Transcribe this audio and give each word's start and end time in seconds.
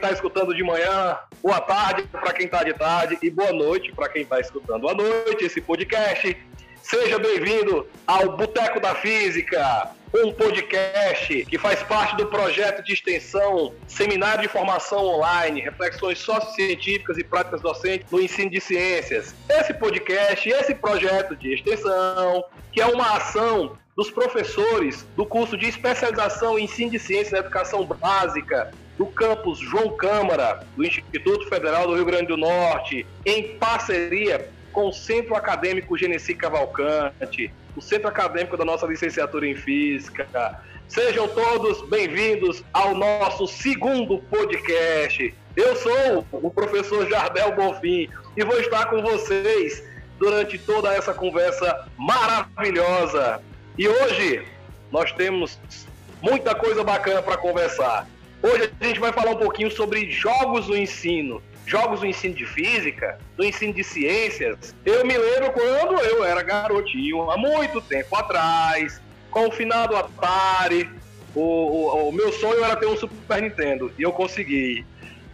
está 0.00 0.10
escutando 0.12 0.54
de 0.54 0.62
manhã, 0.64 1.18
boa 1.42 1.60
tarde 1.60 2.04
para 2.04 2.32
quem 2.32 2.46
está 2.46 2.64
de 2.64 2.72
tarde 2.72 3.18
e 3.22 3.28
boa 3.28 3.52
noite 3.52 3.92
para 3.92 4.08
quem 4.08 4.22
está 4.22 4.40
escutando 4.40 4.88
à 4.88 4.94
noite 4.94 5.44
esse 5.44 5.60
podcast. 5.60 6.36
Seja 6.82 7.18
bem-vindo 7.18 7.86
ao 8.06 8.34
Boteco 8.34 8.80
da 8.80 8.94
Física, 8.94 9.90
um 10.14 10.32
podcast 10.32 11.44
que 11.44 11.58
faz 11.58 11.82
parte 11.82 12.16
do 12.16 12.26
projeto 12.28 12.82
de 12.82 12.94
extensão 12.94 13.74
Seminário 13.86 14.40
de 14.40 14.48
Formação 14.48 15.04
Online, 15.04 15.60
Reflexões 15.60 16.18
Sociocientíficas 16.18 17.18
e 17.18 17.22
Práticas 17.22 17.60
Docentes 17.60 18.10
no 18.10 18.22
Ensino 18.22 18.50
de 18.50 18.60
Ciências. 18.60 19.34
Esse 19.50 19.74
podcast, 19.74 20.48
esse 20.48 20.74
projeto 20.74 21.36
de 21.36 21.52
extensão, 21.52 22.42
que 22.72 22.80
é 22.80 22.86
uma 22.86 23.18
ação 23.18 23.76
dos 24.00 24.10
professores 24.10 25.06
do 25.14 25.26
curso 25.26 25.58
de 25.58 25.66
especialização 25.66 26.58
em 26.58 26.64
ensino 26.64 26.90
de 26.90 26.98
ciência 26.98 27.32
na 27.32 27.40
educação 27.40 27.84
básica 27.84 28.72
do 28.96 29.04
campus 29.04 29.58
João 29.58 29.94
Câmara, 29.94 30.66
do 30.74 30.82
Instituto 30.86 31.46
Federal 31.50 31.86
do 31.86 31.94
Rio 31.94 32.06
Grande 32.06 32.28
do 32.28 32.36
Norte, 32.38 33.06
em 33.26 33.58
parceria 33.58 34.48
com 34.72 34.88
o 34.88 34.92
Centro 34.92 35.34
Acadêmico 35.36 35.98
Genesi 35.98 36.34
Cavalcante, 36.34 37.52
o 37.76 37.82
Centro 37.82 38.08
Acadêmico 38.08 38.56
da 38.56 38.64
nossa 38.64 38.86
licenciatura 38.86 39.46
em 39.46 39.54
Física. 39.54 40.62
Sejam 40.88 41.28
todos 41.28 41.86
bem-vindos 41.90 42.64
ao 42.72 42.94
nosso 42.94 43.46
segundo 43.46 44.16
podcast. 44.30 45.34
Eu 45.54 45.76
sou 45.76 46.26
o 46.32 46.50
professor 46.50 47.06
Jardel 47.06 47.54
Bonfim 47.54 48.08
e 48.34 48.44
vou 48.44 48.58
estar 48.60 48.86
com 48.86 49.02
vocês 49.02 49.84
durante 50.18 50.56
toda 50.56 50.90
essa 50.94 51.12
conversa 51.12 51.86
maravilhosa. 51.98 53.42
E 53.80 53.88
hoje 53.88 54.46
nós 54.92 55.10
temos 55.12 55.58
muita 56.20 56.54
coisa 56.54 56.84
bacana 56.84 57.22
para 57.22 57.38
conversar. 57.38 58.06
Hoje 58.42 58.70
a 58.78 58.84
gente 58.84 59.00
vai 59.00 59.10
falar 59.10 59.30
um 59.30 59.38
pouquinho 59.38 59.70
sobre 59.70 60.10
jogos 60.10 60.68
no 60.68 60.76
ensino. 60.76 61.42
Jogos 61.64 62.00
no 62.00 62.06
ensino 62.06 62.34
de 62.34 62.44
física, 62.44 63.18
no 63.38 63.42
ensino 63.42 63.72
de 63.72 63.82
ciências. 63.82 64.74
Eu 64.84 65.02
me 65.06 65.16
lembro 65.16 65.52
quando 65.52 65.98
eu 65.98 66.22
era 66.22 66.42
garotinho, 66.42 67.30
há 67.30 67.38
muito 67.38 67.80
tempo 67.80 68.14
atrás, 68.14 69.00
com 69.30 69.48
o 69.48 69.50
final 69.50 69.88
do 69.88 69.96
Atari. 69.96 70.86
O, 71.34 71.40
o, 71.40 72.08
o 72.10 72.12
meu 72.12 72.30
sonho 72.34 72.62
era 72.62 72.76
ter 72.76 72.84
um 72.84 72.98
Super 72.98 73.40
Nintendo 73.40 73.90
e 73.98 74.02
eu 74.02 74.12
consegui. 74.12 74.84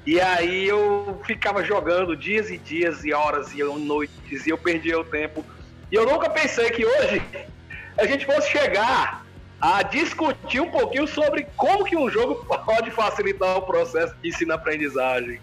E 0.07 0.21
aí 0.21 0.69
eu 0.69 1.21
ficava 1.27 1.65
jogando 1.65 2.17
dias 2.17 2.49
e 2.49 2.59
dias 2.59 3.05
e 3.05 3.13
horas 3.13 3.53
e 3.53 3.65
noites 3.65 4.47
e 4.47 4.51
eu 4.51 4.57
perdia 4.57 5.01
o 5.01 5.05
tempo. 5.05 5.45
E 5.91 5.97
eu 5.97 6.07
nunca 6.07 6.31
pensei 6.31 6.71
que 6.71 6.87
hoje 6.87 7.21
a 7.97 8.07
gente 8.07 8.27
fosse 8.27 8.51
chegar 8.51 9.25
a 9.61 9.83
discutir 9.83 10.61
um 10.61 10.71
pouquinho 10.71 11.09
sobre 11.09 11.47
como 11.57 11.85
que 11.85 11.97
um 11.97 12.11
jogo 12.11 12.45
pode 12.65 12.91
facilitar 12.91 13.57
o 13.57 13.63
processo 13.63 14.15
de 14.23 14.29
ensino-aprendizagem. 14.29 15.41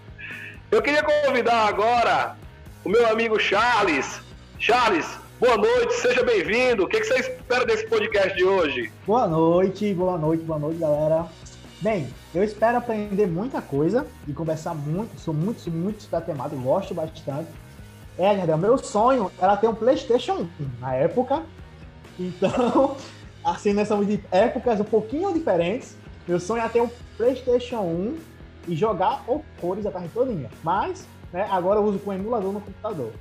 Eu 0.72 0.82
queria 0.82 1.04
convidar 1.04 1.68
agora 1.68 2.38
o 2.86 2.90
meu 2.90 3.08
amigo 3.08 3.40
Charles. 3.40 4.22
Charles, 4.60 5.18
boa 5.40 5.58
noite, 5.58 5.94
seja 5.96 6.24
bem-vindo. 6.24 6.84
O 6.84 6.88
que, 6.88 7.04
você 7.04 7.20
espera 7.20 7.66
desse 7.66 7.88
podcast 7.88 8.36
de 8.38 8.44
hoje? 8.44 8.92
Boa 9.06 9.28
noite, 9.28 9.92
boa 9.94 10.18
noite, 10.18 10.44
boa 10.44 10.60
noite, 10.60 10.80
galera. 10.80 11.26
Bem, 11.82 12.08
eu 12.34 12.44
espero 12.44 12.78
aprender 12.78 13.28
muita 13.28 13.62
coisa 13.62 14.06
e 14.28 14.32
conversar 14.32 14.76
muito, 14.76 15.20
sou 15.20 15.34
muito, 15.34 15.60
sou 15.60 15.74
muito 15.74 16.08
da 16.10 16.22
gosto 16.22 16.94
bastante. 16.94 17.50
É, 18.18 18.38
Jardel, 18.38 18.58
meu 18.58 18.78
sonho 18.78 19.32
era 19.42 19.58
ter 19.58 19.68
um 19.68 19.76
PlayStation 19.76 20.48
1 20.60 20.70
na 20.80 20.94
época. 20.94 21.44
Então, 22.20 22.96
assim, 23.44 23.74
nós 23.74 23.88
somos 23.88 24.08
de 24.08 24.24
épocas 24.32 24.80
um 24.80 24.86
pouquinho 24.86 25.34
diferentes. 25.34 25.96
Meu 26.28 26.40
sonho 26.40 26.64
é 26.64 26.70
ter 26.70 26.82
um 26.82 26.90
PlayStation 27.18 27.82
1 27.82 28.18
e 28.68 28.76
jogar 28.76 29.24
horrores 29.28 29.86
a 29.86 29.92
tarde 29.92 30.10
todinha. 30.10 30.50
Mas, 30.64 31.08
né, 31.32 31.48
agora 31.50 31.80
eu 31.80 31.84
uso 31.84 32.00
com 32.00 32.14
emulador 32.14 32.54
no 32.54 32.62
computador. 32.62 33.12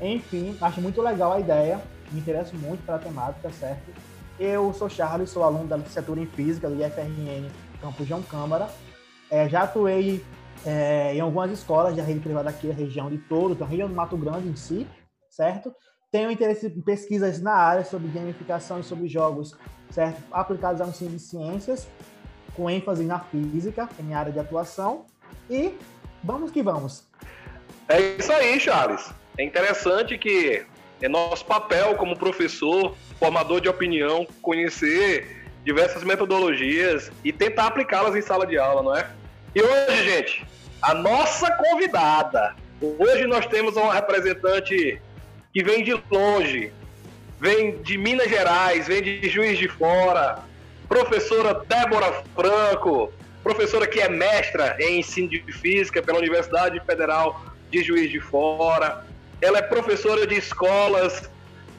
Enfim, 0.00 0.56
acho 0.60 0.80
muito 0.80 1.02
legal 1.02 1.32
a 1.32 1.40
ideia. 1.40 1.80
Me 2.10 2.20
interesso 2.20 2.56
muito 2.56 2.84
pela 2.84 2.98
temática, 2.98 3.50
certo? 3.50 3.92
Eu 4.38 4.72
sou 4.72 4.88
Charles, 4.88 5.30
sou 5.30 5.42
aluno 5.42 5.66
da 5.66 5.76
licenciatura 5.76 6.20
em 6.20 6.26
Física 6.26 6.68
do 6.68 6.76
IFRN 6.76 7.48
Campus 7.80 8.06
João 8.06 8.22
Câmara. 8.22 8.68
É, 9.30 9.48
já 9.48 9.62
atuei 9.62 10.24
é, 10.64 11.14
em 11.14 11.20
algumas 11.20 11.50
escolas 11.50 11.96
da 11.96 12.02
rede 12.02 12.20
privada 12.20 12.50
aqui, 12.50 12.68
da 12.68 12.74
região 12.74 13.10
de 13.10 13.18
Touro, 13.18 13.54
da 13.54 13.66
região 13.66 13.88
do 13.88 13.94
Mato 13.94 14.16
Grande 14.16 14.48
em 14.48 14.56
si, 14.56 14.86
certo? 15.30 15.74
Tenho 16.10 16.30
interesse 16.30 16.66
em 16.66 16.80
pesquisas 16.80 17.40
na 17.40 17.52
área 17.52 17.84
sobre 17.84 18.08
gamificação 18.08 18.80
e 18.80 18.84
sobre 18.84 19.08
jogos, 19.08 19.56
certo? 19.90 20.22
Aplicados 20.32 20.80
ao 20.80 20.88
ensino 20.88 21.10
de 21.10 21.18
ciências, 21.18 21.88
com 22.54 22.70
ênfase 22.70 23.04
na 23.04 23.18
física, 23.18 23.88
em 23.98 24.04
minha 24.04 24.18
área 24.18 24.32
de 24.32 24.38
atuação. 24.38 25.04
E 25.50 25.74
vamos 26.22 26.50
que 26.50 26.62
vamos. 26.62 27.06
É 27.88 28.00
isso 28.18 28.32
aí, 28.32 28.58
Charles. 28.60 29.12
É 29.36 29.44
interessante 29.44 30.16
que 30.16 30.64
é 31.00 31.08
nosso 31.08 31.44
papel 31.44 31.96
como 31.96 32.16
professor, 32.16 32.96
formador 33.18 33.60
de 33.60 33.68
opinião, 33.68 34.26
conhecer 34.40 35.44
diversas 35.64 36.04
metodologias 36.04 37.10
e 37.24 37.32
tentar 37.32 37.66
aplicá-las 37.66 38.14
em 38.14 38.22
sala 38.22 38.46
de 38.46 38.56
aula, 38.56 38.82
não 38.82 38.96
é? 38.96 39.10
E 39.54 39.60
hoje, 39.60 40.04
gente, 40.04 40.46
a 40.80 40.94
nossa 40.94 41.50
convidada. 41.56 42.54
Hoje 42.80 43.26
nós 43.26 43.46
temos 43.46 43.76
uma 43.76 43.92
representante 43.92 45.00
que 45.56 45.62
vem 45.62 45.82
de 45.82 45.98
longe, 46.10 46.70
vem 47.40 47.80
de 47.80 47.96
Minas 47.96 48.28
Gerais, 48.28 48.88
vem 48.88 49.02
de 49.02 49.26
Juiz 49.26 49.58
de 49.58 49.66
Fora, 49.66 50.40
professora 50.86 51.64
Débora 51.66 52.22
Franco, 52.34 53.10
professora 53.42 53.86
que 53.86 53.98
é 53.98 54.06
mestra 54.06 54.76
em 54.78 55.00
ensino 55.00 55.30
de 55.30 55.40
física 55.52 56.02
pela 56.02 56.18
Universidade 56.18 56.78
Federal 56.80 57.42
de 57.70 57.82
Juiz 57.82 58.10
de 58.10 58.20
Fora. 58.20 59.06
Ela 59.40 59.60
é 59.60 59.62
professora 59.62 60.26
de 60.26 60.34
escolas 60.34 61.30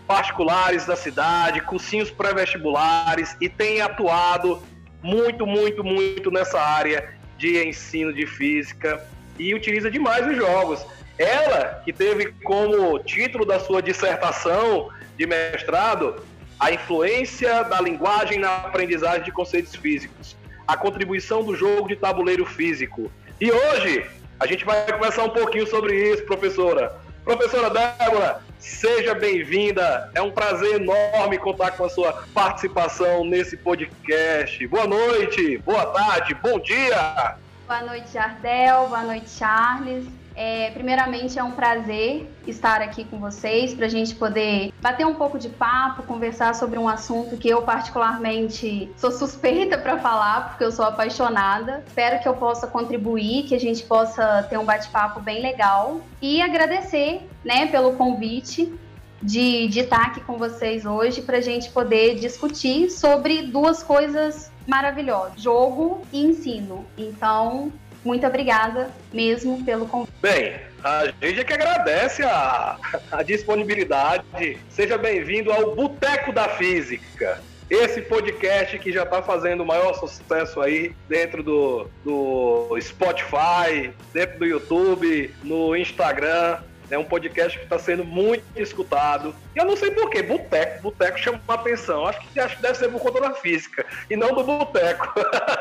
particulares 0.08 0.88
da 0.88 0.96
cidade, 0.96 1.62
cursinhos 1.62 2.10
pré-vestibulares 2.10 3.38
e 3.40 3.48
tem 3.48 3.80
atuado 3.80 4.60
muito, 5.04 5.46
muito, 5.46 5.84
muito 5.84 6.32
nessa 6.32 6.60
área 6.60 7.14
de 7.38 7.64
ensino 7.64 8.12
de 8.12 8.26
física 8.26 9.06
e 9.38 9.54
utiliza 9.54 9.92
demais 9.92 10.26
os 10.26 10.36
jogos. 10.36 10.84
Ela, 11.18 11.82
que 11.84 11.92
teve 11.92 12.32
como 12.44 13.00
título 13.00 13.46
da 13.46 13.60
sua 13.60 13.82
dissertação 13.82 14.90
de 15.18 15.26
mestrado 15.26 16.24
a 16.60 16.72
influência 16.72 17.64
da 17.64 17.80
linguagem 17.82 18.40
na 18.40 18.58
aprendizagem 18.58 19.24
de 19.24 19.32
conceitos 19.32 19.76
físicos, 19.76 20.36
a 20.68 20.76
contribuição 20.76 21.44
do 21.44 21.56
jogo 21.56 21.88
de 21.88 21.96
tabuleiro 21.96 22.46
físico. 22.46 23.12
E 23.40 23.52
hoje 23.52 24.06
a 24.40 24.46
gente 24.46 24.66
vai 24.66 24.92
conversar 24.92 25.24
um 25.24 25.30
pouquinho 25.30 25.68
sobre 25.68 25.96
isso, 25.96 26.24
professora. 26.26 26.96
Professora 27.24 27.70
Débora, 27.70 28.42
seja 28.58 29.14
bem-vinda. 29.14 30.10
É 30.16 30.22
um 30.22 30.32
prazer 30.32 30.82
enorme 30.82 31.38
contar 31.38 31.72
com 31.72 31.86
a 31.86 31.90
sua 31.90 32.24
participação 32.34 33.26
nesse 33.26 33.58
podcast. 33.58 34.66
Boa 34.68 34.88
noite, 34.88 35.58
boa 35.60 35.86
tarde, 35.88 36.34
bom 36.36 36.60
dia. 36.60 37.36
Boa 37.68 37.82
noite, 37.82 38.14
Jardel. 38.14 38.88
Boa 38.88 39.04
noite, 39.04 39.30
Charles. 39.30 40.06
É, 40.40 40.70
primeiramente, 40.70 41.40
é 41.40 41.44
um 41.44 41.50
prazer 41.50 42.30
estar 42.46 42.80
aqui 42.80 43.04
com 43.04 43.18
vocês 43.18 43.74
para 43.74 43.88
a 43.88 43.90
gente 43.90 44.14
poder 44.14 44.72
bater 44.80 45.04
um 45.04 45.16
pouco 45.16 45.40
de 45.40 45.50
papo, 45.50 46.04
conversar 46.04 46.54
sobre 46.54 46.78
um 46.78 46.88
assunto 46.88 47.36
que 47.38 47.50
eu, 47.50 47.64
particularmente, 47.64 48.88
sou 48.98 49.12
suspeita 49.12 49.80
para 49.80 49.98
falar, 49.98 50.50
porque 50.50 50.64
eu 50.64 50.72
sou 50.72 50.86
apaixonada. 50.86 51.84
Espero 51.88 52.22
que 52.22 52.28
eu 52.28 52.36
possa 52.36 52.68
contribuir, 52.68 53.48
que 53.48 53.56
a 53.56 53.60
gente 53.60 53.84
possa 53.84 54.46
ter 54.48 54.60
um 54.60 54.64
bate-papo 54.64 55.20
bem 55.20 55.42
legal. 55.42 56.02
E 56.22 56.40
agradecer 56.40 57.28
né, 57.44 57.66
pelo 57.66 57.94
convite 57.94 58.72
de, 59.20 59.68
de 59.68 59.80
estar 59.80 60.04
aqui 60.04 60.22
com 60.22 60.38
vocês 60.38 60.86
hoje 60.86 61.24
para 61.24 61.38
a 61.38 61.42
gente 61.42 61.72
poder 61.72 62.14
discutir 62.14 62.92
sobre 62.92 63.42
duas 63.42 63.82
coisas 63.82 64.52
maravilhosas: 64.68 65.42
jogo 65.42 66.02
e 66.14 66.24
ensino. 66.24 66.86
Então, 66.96 67.72
muito 68.08 68.26
obrigada 68.26 68.90
mesmo 69.12 69.64
pelo 69.66 69.86
convite. 69.86 70.14
Bem, 70.22 70.56
a 70.82 71.08
gente 71.22 71.42
é 71.42 71.44
que 71.44 71.54
agradece 71.54 72.24
a, 72.24 72.78
a 73.12 73.22
disponibilidade. 73.22 74.58
Seja 74.70 74.98
bem-vindo 74.98 75.52
ao 75.52 75.76
Boteco 75.76 76.32
da 76.32 76.48
Física. 76.48 77.42
Esse 77.70 78.02
podcast 78.02 78.80
que 78.80 78.94
já 78.94 79.04
está 79.04 79.22
fazendo 79.22 79.62
o 79.62 79.66
maior 79.66 79.94
sucesso 79.94 80.62
aí 80.62 80.96
dentro 81.10 81.44
do, 81.44 81.90
do 82.06 82.78
Spotify, 82.80 83.92
dentro 84.14 84.40
do 84.40 84.46
YouTube, 84.46 85.36
no 85.44 85.76
Instagram. 85.76 86.60
É 86.90 86.98
um 86.98 87.04
podcast 87.04 87.58
que 87.58 87.66
está 87.66 87.78
sendo 87.78 88.06
muito 88.06 88.46
escutado. 88.56 89.36
E 89.54 89.60
eu 89.60 89.66
não 89.66 89.76
sei 89.76 89.92
porquê, 89.92 90.24
boteco. 90.24 90.84
Boteco 90.84 91.20
chama 91.20 91.42
a 91.46 91.54
atenção. 91.56 92.08
Acho 92.08 92.22
que, 92.22 92.40
acho 92.40 92.56
que 92.56 92.62
deve 92.62 92.78
ser 92.78 92.90
por 92.90 93.02
conta 93.02 93.20
da 93.20 93.34
física 93.34 93.86
e 94.10 94.16
não 94.16 94.34
do 94.34 94.46
boteco. 94.46 95.14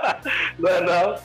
não 0.56 0.70
é 0.70 0.80
não? 0.80 1.18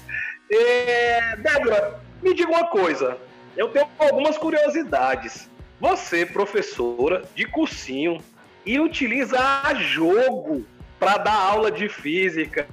É, 0.51 1.37
Débora, 1.37 2.01
me 2.21 2.33
diga 2.33 2.49
uma 2.49 2.67
coisa. 2.67 3.17
Eu 3.55 3.69
tenho 3.69 3.87
algumas 3.97 4.37
curiosidades. 4.37 5.49
Você, 5.79 6.25
professora 6.25 7.23
de 7.33 7.45
cursinho, 7.45 8.21
e 8.65 8.79
utiliza 8.79 9.39
a 9.39 9.73
jogo 9.73 10.65
para 10.99 11.17
dar 11.17 11.33
aula 11.33 11.71
de 11.71 11.89
física. 11.89 12.67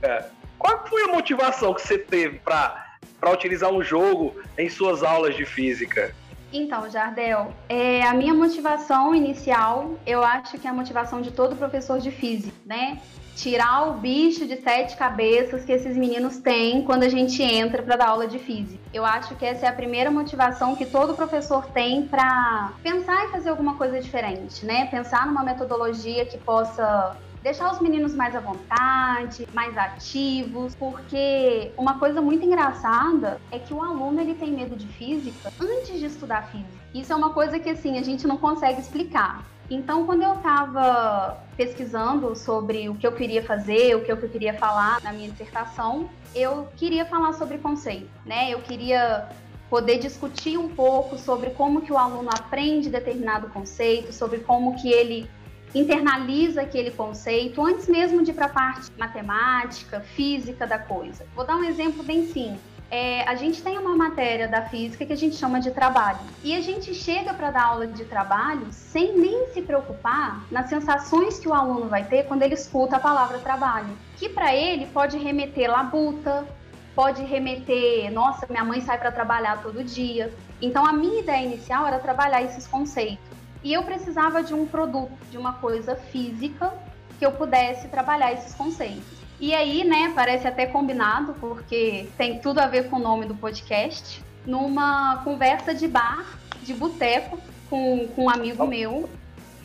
Qual 0.58 0.86
foi 0.86 1.04
a 1.04 1.08
motivação 1.08 1.72
que 1.72 1.80
você 1.80 1.98
teve 1.98 2.38
para 2.40 2.86
para 3.20 3.32
utilizar 3.32 3.72
um 3.72 3.82
jogo 3.82 4.36
em 4.56 4.69
suas 4.69 5.02
aulas 5.02 5.34
de 5.34 5.44
física? 5.44 6.14
Então, 6.52 6.88
Jardel, 6.88 7.52
é, 7.69 8.02
a 8.02 8.14
minha 8.14 8.32
motivação 8.32 9.14
inicial, 9.14 9.98
eu 10.06 10.22
acho 10.22 10.56
que 10.56 10.66
é 10.66 10.70
a 10.70 10.72
motivação 10.72 11.20
de 11.20 11.31
todo 11.31 11.56
professor 11.56 11.98
de 11.98 12.10
física, 12.10 12.56
né? 12.64 13.00
Tirar 13.38 13.88
o 13.88 13.93
bicho 13.93 14.44
de 14.49 14.56
sete 14.56 14.96
cabeças 14.96 15.64
que 15.64 15.70
esses 15.70 15.96
meninos 15.96 16.38
têm 16.38 16.82
quando 16.82 17.05
a 17.05 17.08
gente 17.08 17.40
entra 17.40 17.81
para 17.85 17.94
dar 17.94 18.08
aula 18.08 18.26
de 18.26 18.37
física. 18.37 18.82
Eu 18.93 19.05
acho 19.05 19.37
que 19.37 19.46
essa 19.46 19.67
é 19.67 19.69
a 19.69 19.73
primeira 19.73 20.11
motivação 20.11 20.75
que 20.75 20.85
todo 20.85 21.14
professor 21.14 21.64
tem 21.67 22.02
para 22.02 22.73
pensar 22.82 23.26
em 23.26 23.29
fazer 23.29 23.50
alguma 23.50 23.76
coisa 23.76 24.00
diferente, 24.00 24.67
né? 24.67 24.87
Pensar 24.87 25.25
numa 25.25 25.44
metodologia 25.44 26.26
que 26.26 26.37
possa 26.37 27.17
deixar 27.40 27.73
os 27.73 27.79
meninos 27.79 28.12
mais 28.12 28.35
à 28.35 28.40
vontade, 28.40 29.46
mais 29.55 29.79
ativos, 29.79 30.75
porque 30.75 31.70
uma 31.79 31.96
coisa 32.00 32.20
muito 32.20 32.44
engraçada 32.44 33.41
é 33.52 33.58
que 33.61 33.73
o 33.73 33.81
aluno 33.81 34.20
ele 34.20 34.34
tem 34.34 34.50
medo 34.50 34.75
de 34.75 34.88
física 34.88 35.52
antes 35.61 36.00
de 36.00 36.06
estudar 36.06 36.50
física. 36.50 36.73
Isso 36.93 37.12
é 37.12 37.17
uma 37.17 37.31
coisa 37.31 37.56
que 37.61 37.70
assim 37.70 37.99
a 37.99 38.02
gente 38.02 38.26
não 38.26 38.37
consegue 38.37 38.81
explicar. 38.81 39.44
Então, 39.70 40.06
quando 40.06 40.23
eu 40.23 40.35
estava 40.35 41.38
pesquisando 41.56 42.35
sobre 42.35 42.88
o 42.88 42.94
que 42.94 43.06
eu 43.06 43.12
queria 43.12 43.43
fazer, 43.43 43.94
o 43.94 44.03
que 44.03 44.11
eu 44.11 44.17
queria 44.17 44.55
falar 44.55 45.03
na 45.03 45.12
minha 45.12 45.31
dissertação, 45.31 46.09
eu 46.35 46.69
queria 46.76 47.05
falar 47.05 47.35
sobre 47.35 47.59
conceito, 47.59 48.09
né? 48.25 48.50
Eu 48.50 48.61
queria 48.61 49.29
poder 49.69 49.99
discutir 49.99 50.56
um 50.56 50.69
pouco 50.69 51.19
sobre 51.19 51.50
como 51.50 51.82
que 51.82 51.93
o 51.93 51.99
aluno 51.99 52.31
aprende 52.32 52.88
determinado 52.88 53.49
conceito, 53.50 54.12
sobre 54.12 54.38
como 54.38 54.81
que 54.81 54.91
ele 54.91 55.29
internaliza 55.75 56.62
aquele 56.62 56.91
conceito 56.91 57.62
antes 57.62 57.87
mesmo 57.87 58.23
de 58.23 58.31
ir 58.31 58.35
para 58.35 58.47
a 58.47 58.50
parte 58.50 58.91
matemática, 58.97 60.00
física 60.00 60.67
da 60.67 60.79
coisa. 60.79 61.26
Vou 61.37 61.44
dar 61.44 61.56
um 61.56 61.65
exemplo 61.65 62.03
bem 62.03 62.26
simples. 62.26 62.77
É, 62.90 63.23
a 63.29 63.35
gente 63.35 63.62
tem 63.62 63.76
uma 63.76 63.94
matéria 63.94 64.49
da 64.49 64.62
física 64.62 65.05
que 65.05 65.12
a 65.12 65.17
gente 65.17 65.37
chama 65.37 65.61
de 65.61 65.70
trabalho. 65.70 66.20
E 66.43 66.56
a 66.56 66.61
gente 66.61 66.94
chega 66.94 67.35
para 67.35 67.50
dar 67.50 67.64
aula 67.64 67.87
de 67.87 68.05
trabalho 68.06 68.67
sem 68.70 69.19
nem 69.19 69.49
se 69.49 69.61
preocupar 69.61 70.46
nas 70.50 70.70
sensações 70.70 71.38
que 71.38 71.46
o 71.46 71.52
aluno 71.52 71.88
vai 71.88 72.05
ter 72.05 72.25
quando 72.25 72.43
ele 72.43 72.55
escuta 72.55 72.96
a 72.96 73.00
palavra 73.00 73.38
trabalho. 73.38 73.94
Que 74.17 74.29
para 74.29 74.55
ele 74.55 74.87
pode 74.87 75.19
remeter 75.19 75.70
labuta, 75.70 76.46
pode 76.94 77.23
remeter, 77.23 78.11
nossa, 78.11 78.46
minha 78.49 78.64
mãe 78.64 78.81
sai 78.81 78.99
para 78.99 79.12
trabalhar 79.12 79.62
todo 79.62 79.84
dia. 79.84 80.32
Então 80.61 80.87
a 80.87 80.93
minha 80.93 81.20
ideia 81.20 81.44
inicial 81.44 81.87
era 81.87 81.99
trabalhar 81.99 82.43
esses 82.43 82.67
conceitos. 82.67 83.29
E 83.62 83.73
eu 83.73 83.82
precisava 83.82 84.43
de 84.43 84.55
um 84.55 84.67
produto, 84.67 85.12
de 85.31 85.37
uma 85.37 85.52
coisa 85.55 85.94
física 85.94 86.73
que 87.19 87.26
eu 87.26 87.32
pudesse 87.32 87.88
trabalhar 87.88 88.32
esses 88.32 88.55
conceitos. 88.55 89.18
E 89.40 89.55
aí, 89.55 89.85
né, 89.85 90.12
parece 90.14 90.49
até 90.49 90.67
combinado, 90.67 91.35
porque 91.40 92.08
tem 92.17 92.38
tudo 92.40 92.58
a 92.58 92.67
ver 92.67 92.88
com 92.88 92.96
o 92.96 92.99
nome 92.99 93.25
do 93.26 93.35
podcast, 93.35 94.23
numa 94.44 95.20
conversa 95.23 95.73
de 95.73 95.87
bar, 95.87 96.25
de 96.62 96.75
boteco, 96.75 97.38
com, 97.70 98.08
com 98.08 98.25
um 98.25 98.31
amigo 98.31 98.67
meu. 98.67 99.08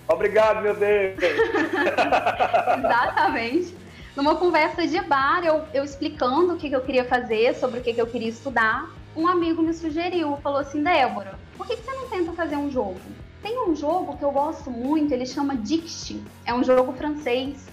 Obrigado, 0.07 0.61
meu 0.61 0.75
Deus! 0.75 1.17
Exatamente. 2.77 3.75
Numa 4.15 4.35
conversa 4.35 4.85
de 4.85 5.01
bar, 5.01 5.43
eu, 5.43 5.63
eu 5.73 5.83
explicando 5.83 6.53
o 6.53 6.57
que, 6.57 6.69
que 6.69 6.75
eu 6.75 6.81
queria 6.81 7.05
fazer, 7.05 7.55
sobre 7.55 7.79
o 7.79 7.83
que, 7.83 7.93
que 7.93 8.01
eu 8.01 8.05
queria 8.05 8.29
estudar, 8.29 8.91
um 9.15 9.27
amigo 9.27 9.61
me 9.61 9.73
sugeriu, 9.73 10.37
falou 10.37 10.59
assim, 10.59 10.83
Débora, 10.83 11.33
por 11.57 11.65
que, 11.65 11.75
que 11.75 11.83
você 11.83 11.91
não 11.91 12.09
tenta 12.09 12.31
fazer 12.33 12.55
um 12.55 12.69
jogo? 12.69 12.99
Tem 13.41 13.67
um 13.67 13.75
jogo 13.75 14.17
que 14.17 14.23
eu 14.23 14.31
gosto 14.31 14.71
muito, 14.71 15.11
ele 15.13 15.25
chama 15.25 15.55
Dixit. 15.55 16.23
É 16.45 16.53
um 16.53 16.63
jogo 16.63 16.93
francês. 16.93 17.67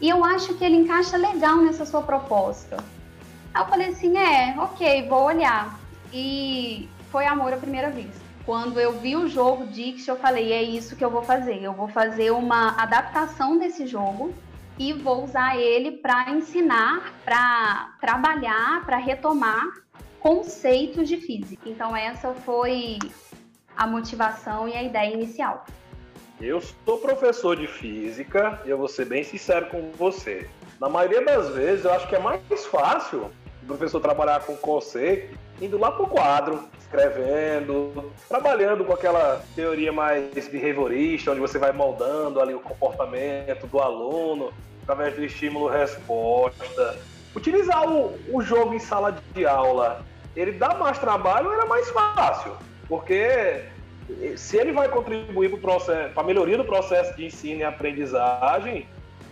E 0.00 0.08
eu 0.08 0.24
acho 0.24 0.54
que 0.54 0.64
ele 0.64 0.76
encaixa 0.76 1.16
legal 1.16 1.56
nessa 1.56 1.86
sua 1.86 2.02
proposta. 2.02 2.76
Aí 3.54 3.62
eu 3.62 3.66
falei 3.66 3.88
assim: 3.88 4.16
é, 4.16 4.54
ok, 4.58 5.08
vou 5.08 5.24
olhar. 5.24 5.78
E 6.12 6.88
foi 7.10 7.26
amor 7.26 7.52
à 7.52 7.56
primeira 7.56 7.90
vista. 7.90 8.24
Quando 8.44 8.78
eu 8.78 8.92
vi 9.00 9.16
o 9.16 9.28
jogo 9.28 9.66
Dixit, 9.66 10.08
eu 10.08 10.16
falei: 10.16 10.52
é 10.52 10.62
isso 10.62 10.96
que 10.96 11.04
eu 11.04 11.10
vou 11.10 11.22
fazer. 11.22 11.62
Eu 11.62 11.72
vou 11.72 11.88
fazer 11.88 12.30
uma 12.30 12.80
adaptação 12.80 13.58
desse 13.58 13.86
jogo 13.86 14.34
e 14.78 14.92
vou 14.92 15.24
usar 15.24 15.56
ele 15.56 15.92
para 15.92 16.30
ensinar, 16.30 17.12
para 17.24 17.94
trabalhar, 18.00 18.84
para 18.84 18.98
retomar 18.98 19.64
conceitos 20.20 21.08
de 21.08 21.16
física. 21.16 21.68
Então, 21.68 21.96
essa 21.96 22.34
foi 22.34 22.98
a 23.76 23.86
motivação 23.86 24.68
e 24.68 24.74
a 24.74 24.82
ideia 24.82 25.12
inicial. 25.12 25.64
Eu 26.40 26.60
sou 26.60 26.98
professor 26.98 27.56
de 27.56 27.66
física 27.66 28.60
e 28.66 28.70
eu 28.70 28.76
vou 28.76 28.88
ser 28.88 29.06
bem 29.06 29.24
sincero 29.24 29.66
com 29.66 29.90
você. 29.92 30.48
Na 30.78 30.88
maioria 30.88 31.24
das 31.24 31.48
vezes, 31.50 31.84
eu 31.86 31.92
acho 31.92 32.06
que 32.06 32.14
é 32.14 32.18
mais 32.18 32.66
fácil 32.66 33.30
o 33.62 33.66
professor 33.66 34.00
trabalhar 34.00 34.40
com 34.40 34.54
conceito 34.56 35.36
indo 35.60 35.78
lá 35.78 35.90
para 35.90 36.02
o 36.02 36.06
quadro, 36.06 36.68
escrevendo, 36.78 38.12
trabalhando 38.28 38.84
com 38.84 38.92
aquela 38.92 39.42
teoria 39.54 39.90
mais 39.90 40.46
behaviorista, 40.48 41.30
onde 41.30 41.40
você 41.40 41.58
vai 41.58 41.72
moldando 41.72 42.40
ali 42.40 42.54
o 42.54 42.60
comportamento 42.60 43.66
do 43.66 43.80
aluno 43.80 44.52
através 44.82 45.14
do 45.14 45.24
estímulo-resposta. 45.24 46.98
Utilizar 47.34 47.88
o, 47.90 48.18
o 48.30 48.42
jogo 48.42 48.74
em 48.74 48.78
sala 48.78 49.16
de 49.34 49.46
aula, 49.46 50.04
ele 50.34 50.52
dá 50.52 50.74
mais 50.74 50.98
trabalho 50.98 51.50
era 51.50 51.64
mais 51.64 51.88
fácil? 51.90 52.52
Porque 52.86 53.64
se 54.36 54.56
ele 54.56 54.72
vai 54.72 54.88
contribuir 54.88 55.50
para 55.60 56.10
a 56.16 56.22
melhoria 56.22 56.56
do 56.56 56.64
processo 56.64 57.16
de 57.16 57.26
ensino 57.26 57.60
e 57.60 57.64
aprendizagem, 57.64 58.86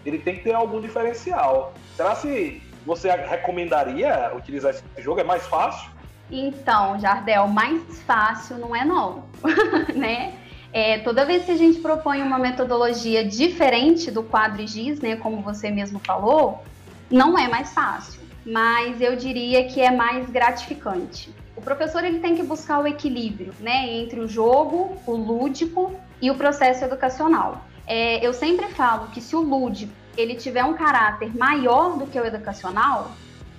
ele 0.04 0.18
tem 0.18 0.36
que 0.36 0.44
ter 0.44 0.54
algum 0.54 0.80
diferencial. 0.80 1.74
Será 1.96 2.14
se 2.14 2.62
você 2.84 3.10
recomendaria 3.10 4.32
utilizar 4.36 4.72
esse 4.72 4.82
jogo? 4.98 5.20
É 5.20 5.24
mais 5.24 5.46
fácil? 5.46 5.90
Então, 6.30 6.98
Jardel, 6.98 7.46
mais 7.48 8.02
fácil 8.02 8.58
não 8.58 8.74
é 8.74 8.84
não, 8.84 9.24
né? 9.94 10.34
É, 10.72 10.98
toda 10.98 11.24
vez 11.24 11.44
que 11.44 11.52
a 11.52 11.56
gente 11.56 11.78
propõe 11.78 12.20
uma 12.20 12.38
metodologia 12.38 13.24
diferente 13.24 14.10
do 14.10 14.24
quadro 14.24 14.66
GIS, 14.66 15.00
né, 15.00 15.14
como 15.14 15.40
você 15.40 15.70
mesmo 15.70 16.00
falou, 16.00 16.64
não 17.08 17.38
é 17.38 17.46
mais 17.46 17.72
fácil, 17.72 18.20
mas 18.44 19.00
eu 19.00 19.14
diria 19.14 19.68
que 19.68 19.80
é 19.80 19.92
mais 19.92 20.28
gratificante. 20.28 21.32
O 21.56 21.60
professor 21.60 22.04
ele 22.04 22.18
tem 22.18 22.34
que 22.34 22.42
buscar 22.42 22.80
o 22.80 22.86
equilíbrio, 22.86 23.54
né, 23.60 23.92
entre 23.92 24.20
o 24.20 24.28
jogo, 24.28 24.96
o 25.06 25.12
lúdico 25.12 25.94
e 26.20 26.30
o 26.30 26.34
processo 26.34 26.84
educacional. 26.84 27.64
É, 27.86 28.24
eu 28.26 28.32
sempre 28.32 28.66
falo 28.68 29.08
que 29.08 29.20
se 29.20 29.36
o 29.36 29.40
lúdico 29.40 29.92
ele 30.16 30.34
tiver 30.34 30.64
um 30.64 30.74
caráter 30.74 31.36
maior 31.36 31.98
do 31.98 32.06
que 32.06 32.18
o 32.18 32.24
educacional, 32.24 33.10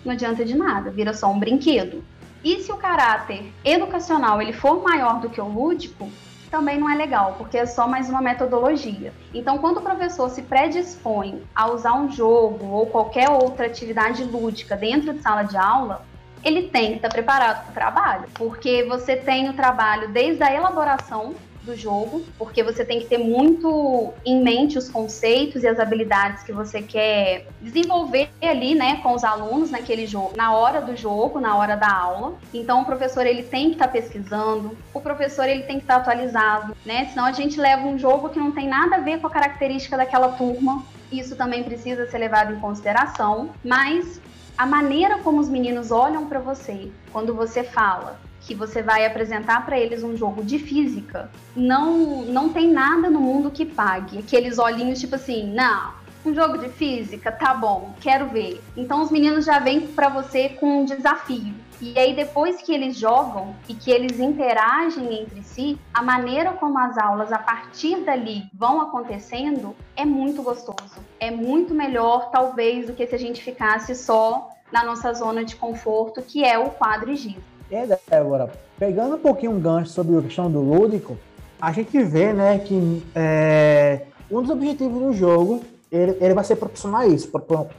não 0.03 0.13
adianta 0.13 0.43
de 0.43 0.55
nada, 0.55 0.91
vira 0.91 1.13
só 1.13 1.27
um 1.31 1.39
brinquedo. 1.39 2.03
E 2.43 2.61
se 2.61 2.71
o 2.71 2.77
caráter 2.77 3.51
educacional 3.63 4.41
ele 4.41 4.53
for 4.53 4.83
maior 4.83 5.19
do 5.19 5.29
que 5.29 5.41
o 5.41 5.47
lúdico, 5.47 6.09
também 6.51 6.79
não 6.79 6.89
é 6.89 6.95
legal, 6.95 7.35
porque 7.37 7.57
é 7.57 7.65
só 7.65 7.87
mais 7.87 8.09
uma 8.09 8.21
metodologia. 8.21 9.11
Então, 9.33 9.57
quando 9.57 9.77
o 9.77 9.81
professor 9.81 10.29
se 10.29 10.41
predispõe 10.43 11.43
a 11.53 11.69
usar 11.71 11.93
um 11.93 12.11
jogo 12.11 12.67
ou 12.67 12.85
qualquer 12.85 13.29
outra 13.29 13.65
atividade 13.65 14.23
lúdica 14.23 14.77
dentro 14.77 15.13
de 15.13 15.21
sala 15.21 15.43
de 15.43 15.57
aula, 15.57 16.05
ele 16.45 16.69
tem 16.69 16.91
que 16.91 16.95
estar 16.97 17.09
preparado 17.09 17.63
para 17.63 17.71
o 17.71 17.73
trabalho, 17.73 18.25
porque 18.35 18.83
você 18.83 19.15
tem 19.15 19.49
o 19.49 19.53
trabalho 19.53 20.09
desde 20.09 20.43
a 20.43 20.53
elaboração 20.53 21.33
do 21.65 21.75
jogo, 21.75 22.23
porque 22.37 22.61
você 22.61 22.85
tem 22.85 22.99
que 22.99 23.07
ter 23.07 23.17
muito 23.17 24.13
em 24.23 24.41
mente 24.41 24.77
os 24.77 24.87
conceitos 24.87 25.63
e 25.63 25.67
as 25.67 25.79
habilidades 25.79 26.43
que 26.43 26.53
você 26.53 26.81
quer 26.81 27.47
desenvolver 27.59 28.29
ali, 28.39 28.75
né, 28.75 28.97
com 29.01 29.13
os 29.13 29.23
alunos 29.23 29.71
naquele 29.71 30.05
jogo, 30.05 30.33
na 30.37 30.55
hora 30.55 30.79
do 30.79 30.95
jogo, 30.95 31.39
na 31.39 31.57
hora 31.57 31.75
da 31.75 31.91
aula. 31.91 32.35
Então 32.53 32.83
o 32.83 32.85
professor 32.85 33.25
ele 33.25 33.41
tem 33.41 33.69
que 33.69 33.75
estar 33.75 33.87
pesquisando, 33.87 34.77
o 34.93 35.01
professor 35.01 35.49
ele 35.49 35.63
tem 35.63 35.77
que 35.77 35.83
estar 35.83 35.95
atualizado, 35.95 36.77
né? 36.85 37.05
Senão 37.05 37.25
a 37.25 37.31
gente 37.31 37.59
leva 37.59 37.87
um 37.87 37.97
jogo 37.97 38.29
que 38.29 38.37
não 38.37 38.51
tem 38.51 38.67
nada 38.67 38.97
a 38.97 38.99
ver 38.99 39.19
com 39.19 39.25
a 39.25 39.31
característica 39.31 39.97
daquela 39.97 40.29
turma. 40.29 40.83
Isso 41.11 41.35
também 41.35 41.63
precisa 41.63 42.09
ser 42.09 42.17
levado 42.17 42.53
em 42.53 42.59
consideração, 42.59 43.51
mas 43.63 44.21
a 44.57 44.65
maneira 44.65 45.19
como 45.19 45.39
os 45.39 45.49
meninos 45.49 45.91
olham 45.91 46.27
para 46.27 46.39
você 46.39 46.91
quando 47.11 47.33
você 47.33 47.63
fala 47.63 48.19
que 48.41 48.53
você 48.53 48.81
vai 48.81 49.05
apresentar 49.05 49.65
para 49.65 49.77
eles 49.77 50.03
um 50.03 50.15
jogo 50.15 50.43
de 50.43 50.59
física, 50.59 51.31
não 51.55 52.23
não 52.25 52.49
tem 52.49 52.71
nada 52.71 53.09
no 53.09 53.19
mundo 53.19 53.49
que 53.49 53.65
pague. 53.65 54.19
Aqueles 54.19 54.59
olhinhos 54.59 54.99
tipo 54.99 55.15
assim, 55.15 55.51
não, 55.51 55.93
um 56.23 56.33
jogo 56.33 56.57
de 56.57 56.69
física, 56.69 57.31
tá 57.31 57.53
bom, 57.53 57.93
quero 57.99 58.27
ver. 58.27 58.61
Então 58.77 59.01
os 59.01 59.11
meninos 59.11 59.45
já 59.45 59.59
vêm 59.59 59.81
para 59.81 60.09
você 60.09 60.49
com 60.49 60.81
um 60.81 60.85
desafio. 60.85 61.53
E 61.81 61.97
aí 61.99 62.15
depois 62.15 62.61
que 62.61 62.73
eles 62.73 62.95
jogam 62.95 63.55
e 63.67 63.73
que 63.73 63.91
eles 63.91 64.19
interagem 64.19 65.21
entre 65.21 65.43
si, 65.43 65.77
a 65.93 66.01
maneira 66.01 66.53
como 66.53 66.79
as 66.79 66.97
aulas 66.97 67.31
a 67.31 67.37
partir 67.37 67.97
dali 68.03 68.43
vão 68.53 68.81
acontecendo 68.81 69.75
é 69.95 70.05
muito 70.05 70.41
gostoso. 70.41 70.95
É 71.19 71.29
muito 71.29 71.73
melhor 71.73 72.29
talvez 72.31 72.87
do 72.87 72.93
que 72.93 73.05
se 73.05 73.15
a 73.15 73.19
gente 73.19 73.43
ficasse 73.43 73.93
só 73.95 74.49
na 74.71 74.83
nossa 74.83 75.13
zona 75.13 75.43
de 75.43 75.55
conforto, 75.55 76.21
que 76.21 76.43
é 76.43 76.57
o 76.57 76.69
quadro 76.69 77.11
e 77.11 77.15
giz. 77.15 77.37
É, 77.69 77.87
Débora, 78.09 78.51
pegando 78.77 79.15
um 79.15 79.19
pouquinho 79.19 79.51
um 79.51 79.59
gancho 79.59 79.91
sobre 79.91 80.17
a 80.17 80.21
questão 80.21 80.49
do 80.49 80.61
lúdico, 80.61 81.17
a 81.59 81.71
gente 81.71 82.01
vê, 82.03 82.33
né, 82.33 82.59
que 82.59 83.03
é, 83.15 84.01
um 84.29 84.41
dos 84.41 84.49
objetivos 84.49 85.01
do 85.01 85.13
jogo 85.13 85.63
ele, 85.91 86.17
ele 86.19 86.33
vai 86.33 86.43
ser 86.43 86.55
proporcional 86.55 87.01
a 87.01 87.07
isso, 87.07 87.31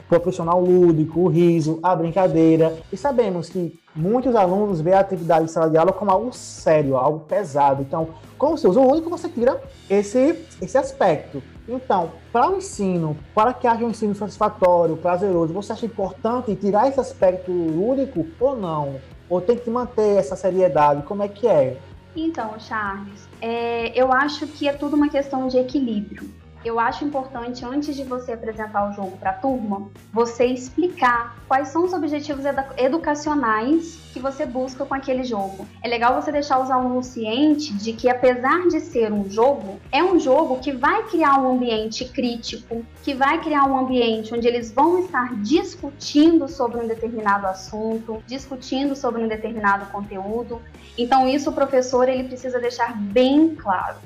proporcional 0.08 0.58
ao 0.58 0.64
lúdico, 0.64 1.20
o 1.20 1.28
riso, 1.28 1.78
a 1.82 1.94
brincadeira. 1.94 2.76
E 2.92 2.96
sabemos 2.96 3.48
que 3.48 3.78
muitos 3.94 4.34
alunos 4.34 4.80
veem 4.80 4.96
a 4.96 5.00
atividade 5.00 5.46
de 5.46 5.50
sala 5.50 5.68
de 5.68 5.76
aula 5.76 5.92
como 5.92 6.10
algo 6.10 6.32
sério, 6.32 6.96
algo 6.96 7.20
pesado. 7.20 7.82
Então, 7.82 8.08
com 8.38 8.50
você 8.50 8.68
usa 8.68 8.80
o 8.80 8.88
lúdico, 8.88 9.10
você 9.10 9.28
tira 9.28 9.60
esse, 9.90 10.44
esse 10.60 10.78
aspecto. 10.78 11.42
Então, 11.68 12.12
para 12.32 12.50
o 12.50 12.56
ensino, 12.56 13.16
para 13.34 13.52
que 13.52 13.66
haja 13.66 13.84
um 13.84 13.90
ensino 13.90 14.14
satisfatório, 14.14 14.96
prazeroso, 14.96 15.52
você 15.52 15.72
acha 15.72 15.86
importante 15.86 16.54
tirar 16.54 16.88
esse 16.88 17.00
aspecto 17.00 17.50
lúdico 17.50 18.26
ou 18.38 18.56
não? 18.56 19.00
Ou 19.28 19.40
tem 19.40 19.58
que 19.58 19.68
manter 19.68 20.16
essa 20.16 20.36
seriedade? 20.36 21.02
Como 21.02 21.22
é 21.22 21.28
que 21.28 21.48
é? 21.48 21.76
Então, 22.14 22.58
Charles, 22.60 23.28
é, 23.42 24.00
eu 24.00 24.12
acho 24.12 24.46
que 24.46 24.68
é 24.68 24.72
tudo 24.72 24.94
uma 24.94 25.08
questão 25.08 25.48
de 25.48 25.58
equilíbrio 25.58 26.45
eu 26.64 26.80
acho 26.80 27.04
importante, 27.04 27.64
antes 27.64 27.94
de 27.94 28.02
você 28.02 28.32
apresentar 28.32 28.90
o 28.90 28.92
jogo 28.92 29.16
para 29.16 29.30
a 29.30 29.34
turma, 29.34 29.88
você 30.12 30.46
explicar 30.46 31.36
quais 31.46 31.68
são 31.68 31.84
os 31.84 31.92
objetivos 31.92 32.44
educacionais 32.76 33.98
que 34.12 34.18
você 34.18 34.46
busca 34.46 34.84
com 34.84 34.94
aquele 34.94 35.24
jogo. 35.24 35.66
É 35.82 35.88
legal 35.88 36.20
você 36.20 36.32
deixar 36.32 36.58
os 36.58 36.70
alunos 36.70 37.06
cientes 37.06 37.82
de 37.82 37.92
que, 37.92 38.08
apesar 38.08 38.66
de 38.68 38.80
ser 38.80 39.12
um 39.12 39.28
jogo, 39.28 39.78
é 39.92 40.02
um 40.02 40.18
jogo 40.18 40.58
que 40.58 40.72
vai 40.72 41.04
criar 41.04 41.38
um 41.38 41.52
ambiente 41.52 42.04
crítico, 42.06 42.84
que 43.02 43.14
vai 43.14 43.40
criar 43.40 43.64
um 43.64 43.78
ambiente 43.78 44.34
onde 44.34 44.48
eles 44.48 44.72
vão 44.72 44.98
estar 44.98 45.34
discutindo 45.36 46.48
sobre 46.48 46.80
um 46.80 46.88
determinado 46.88 47.46
assunto, 47.46 48.22
discutindo 48.26 48.96
sobre 48.96 49.22
um 49.22 49.28
determinado 49.28 49.86
conteúdo. 49.92 50.60
Então, 50.98 51.28
isso 51.28 51.50
o 51.50 51.52
professor 51.52 52.08
ele 52.08 52.24
precisa 52.24 52.58
deixar 52.58 52.96
bem 52.96 53.54
claro. 53.54 53.96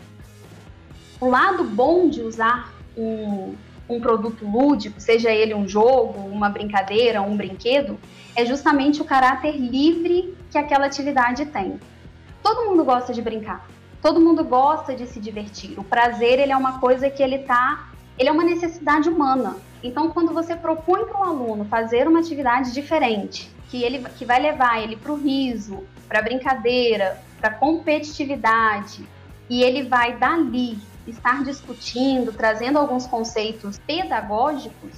O 1.21 1.29
lado 1.29 1.65
bom 1.65 2.09
de 2.09 2.23
usar 2.23 2.73
um, 2.97 3.55
um 3.87 4.01
produto 4.01 4.47
lúdico, 4.47 4.99
seja 4.99 5.31
ele 5.31 5.55
um 5.55 5.69
jogo, 5.69 6.19
uma 6.21 6.49
brincadeira, 6.49 7.21
um 7.21 7.37
brinquedo, 7.37 8.01
é 8.35 8.47
justamente 8.47 9.03
o 9.03 9.05
caráter 9.05 9.55
livre 9.55 10.35
que 10.51 10.57
aquela 10.57 10.87
atividade 10.87 11.45
tem. 11.45 11.79
Todo 12.43 12.71
mundo 12.71 12.85
gosta 12.85 13.13
de 13.13 13.21
brincar, 13.21 13.69
todo 14.01 14.19
mundo 14.19 14.43
gosta 14.43 14.95
de 14.95 15.07
se 15.07 15.21
divertir. 15.21 15.79
O 15.79 15.85
prazer 15.85 16.39
ele 16.39 16.53
é 16.53 16.57
uma 16.57 16.81
coisa 16.81 17.11
que 17.11 17.23
ele 17.23 17.41
tá, 17.41 17.91
ele 18.19 18.31
é 18.31 18.33
uma 18.33 18.45
necessidade 18.45 19.09
humana. 19.11 19.57
Então, 19.83 20.11
quando 20.11 20.33
você 20.33 20.57
propõe 20.57 21.05
para 21.05 21.21
um 21.21 21.25
aluno 21.25 21.67
fazer 21.67 22.09
uma 22.09 22.21
atividade 22.21 22.73
diferente, 22.73 23.51
que 23.69 23.83
ele 23.83 23.99
que 24.19 24.25
vai 24.25 24.41
levar 24.41 24.83
ele 24.83 24.97
para 24.97 25.13
o 25.13 25.17
riso, 25.17 25.85
para 26.09 26.21
a 26.21 26.23
brincadeira, 26.23 27.21
para 27.39 27.51
a 27.51 27.55
competitividade, 27.55 29.07
e 29.51 29.63
ele 29.63 29.83
vai 29.83 30.17
dali 30.17 30.79
estar 31.07 31.43
discutindo, 31.45 32.33
trazendo 32.33 32.79
alguns 32.79 33.07
conceitos 33.07 33.79
pedagógicos, 33.79 34.91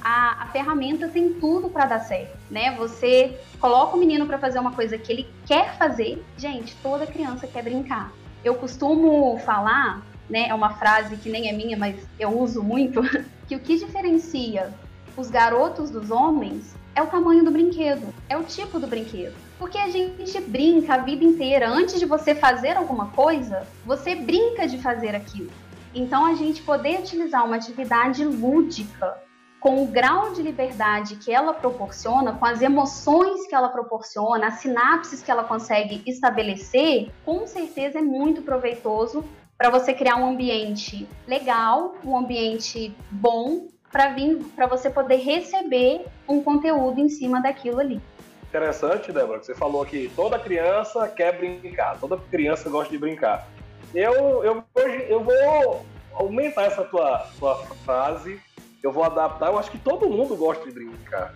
a, 0.00 0.44
a 0.44 0.46
ferramenta 0.46 1.08
tem 1.08 1.34
tudo 1.34 1.68
para 1.68 1.86
dar 1.86 2.00
certo, 2.00 2.38
né? 2.50 2.76
Você 2.76 3.38
coloca 3.60 3.96
o 3.96 3.98
menino 3.98 4.26
para 4.26 4.38
fazer 4.38 4.58
uma 4.58 4.72
coisa 4.72 4.96
que 4.96 5.10
ele 5.10 5.28
quer 5.44 5.76
fazer. 5.76 6.24
Gente, 6.36 6.76
toda 6.82 7.06
criança 7.06 7.46
quer 7.46 7.62
brincar. 7.62 8.12
Eu 8.44 8.54
costumo 8.54 9.38
falar, 9.44 10.02
né? 10.30 10.48
É 10.48 10.54
uma 10.54 10.74
frase 10.74 11.16
que 11.16 11.28
nem 11.28 11.48
é 11.48 11.52
minha, 11.52 11.76
mas 11.76 11.96
eu 12.20 12.38
uso 12.38 12.62
muito, 12.62 13.00
que 13.48 13.56
o 13.56 13.60
que 13.60 13.76
diferencia 13.76 14.72
os 15.16 15.30
garotos 15.30 15.90
dos 15.90 16.10
homens 16.10 16.76
é 16.94 17.02
o 17.02 17.06
tamanho 17.06 17.44
do 17.44 17.50
brinquedo, 17.50 18.14
é 18.28 18.36
o 18.36 18.44
tipo 18.44 18.78
do 18.78 18.86
brinquedo. 18.86 19.34
Porque 19.58 19.78
a 19.78 19.88
gente 19.88 20.40
brinca 20.40 20.94
a 20.94 20.98
vida 20.98 21.24
inteira. 21.24 21.68
Antes 21.68 21.98
de 21.98 22.06
você 22.06 22.34
fazer 22.34 22.76
alguma 22.76 23.10
coisa, 23.10 23.66
você 23.84 24.14
brinca 24.14 24.66
de 24.66 24.78
fazer 24.78 25.14
aquilo. 25.14 25.50
Então, 25.94 26.26
a 26.26 26.34
gente 26.34 26.62
poder 26.62 27.00
utilizar 27.00 27.44
uma 27.44 27.56
atividade 27.56 28.24
lúdica 28.24 29.16
com 29.58 29.82
o 29.82 29.86
grau 29.86 30.32
de 30.32 30.42
liberdade 30.42 31.16
que 31.16 31.32
ela 31.32 31.54
proporciona, 31.54 32.34
com 32.34 32.44
as 32.44 32.60
emoções 32.60 33.46
que 33.48 33.54
ela 33.54 33.68
proporciona, 33.68 34.48
as 34.48 34.60
sinapses 34.60 35.22
que 35.22 35.30
ela 35.30 35.42
consegue 35.42 36.02
estabelecer, 36.06 37.10
com 37.24 37.46
certeza 37.46 37.98
é 37.98 38.02
muito 38.02 38.42
proveitoso 38.42 39.24
para 39.56 39.70
você 39.70 39.94
criar 39.94 40.16
um 40.16 40.28
ambiente 40.28 41.08
legal, 41.26 41.96
um 42.04 42.16
ambiente 42.16 42.94
bom 43.10 43.66
para 43.90 44.10
vir 44.10 44.36
para 44.54 44.66
você 44.66 44.90
poder 44.90 45.16
receber 45.16 46.04
um 46.28 46.42
conteúdo 46.42 47.00
em 47.00 47.08
cima 47.08 47.40
daquilo 47.40 47.80
ali. 47.80 48.00
Interessante, 48.48 49.12
Débora, 49.12 49.40
que 49.40 49.46
você 49.46 49.54
falou 49.54 49.84
que 49.84 50.10
toda 50.14 50.38
criança 50.38 51.08
quer 51.08 51.36
brincar, 51.36 51.98
toda 51.98 52.16
criança 52.16 52.70
gosta 52.70 52.90
de 52.90 52.98
brincar. 52.98 53.46
Eu, 53.94 54.44
eu, 54.44 54.64
hoje, 54.74 55.06
eu 55.08 55.22
vou 55.22 55.84
aumentar 56.14 56.64
essa 56.64 56.84
tua, 56.84 57.26
tua 57.38 57.56
frase, 57.84 58.40
eu 58.82 58.92
vou 58.92 59.04
adaptar. 59.04 59.48
Eu 59.48 59.58
acho 59.58 59.70
que 59.70 59.78
todo 59.78 60.08
mundo 60.08 60.36
gosta 60.36 60.64
de 60.64 60.72
brincar. 60.72 61.34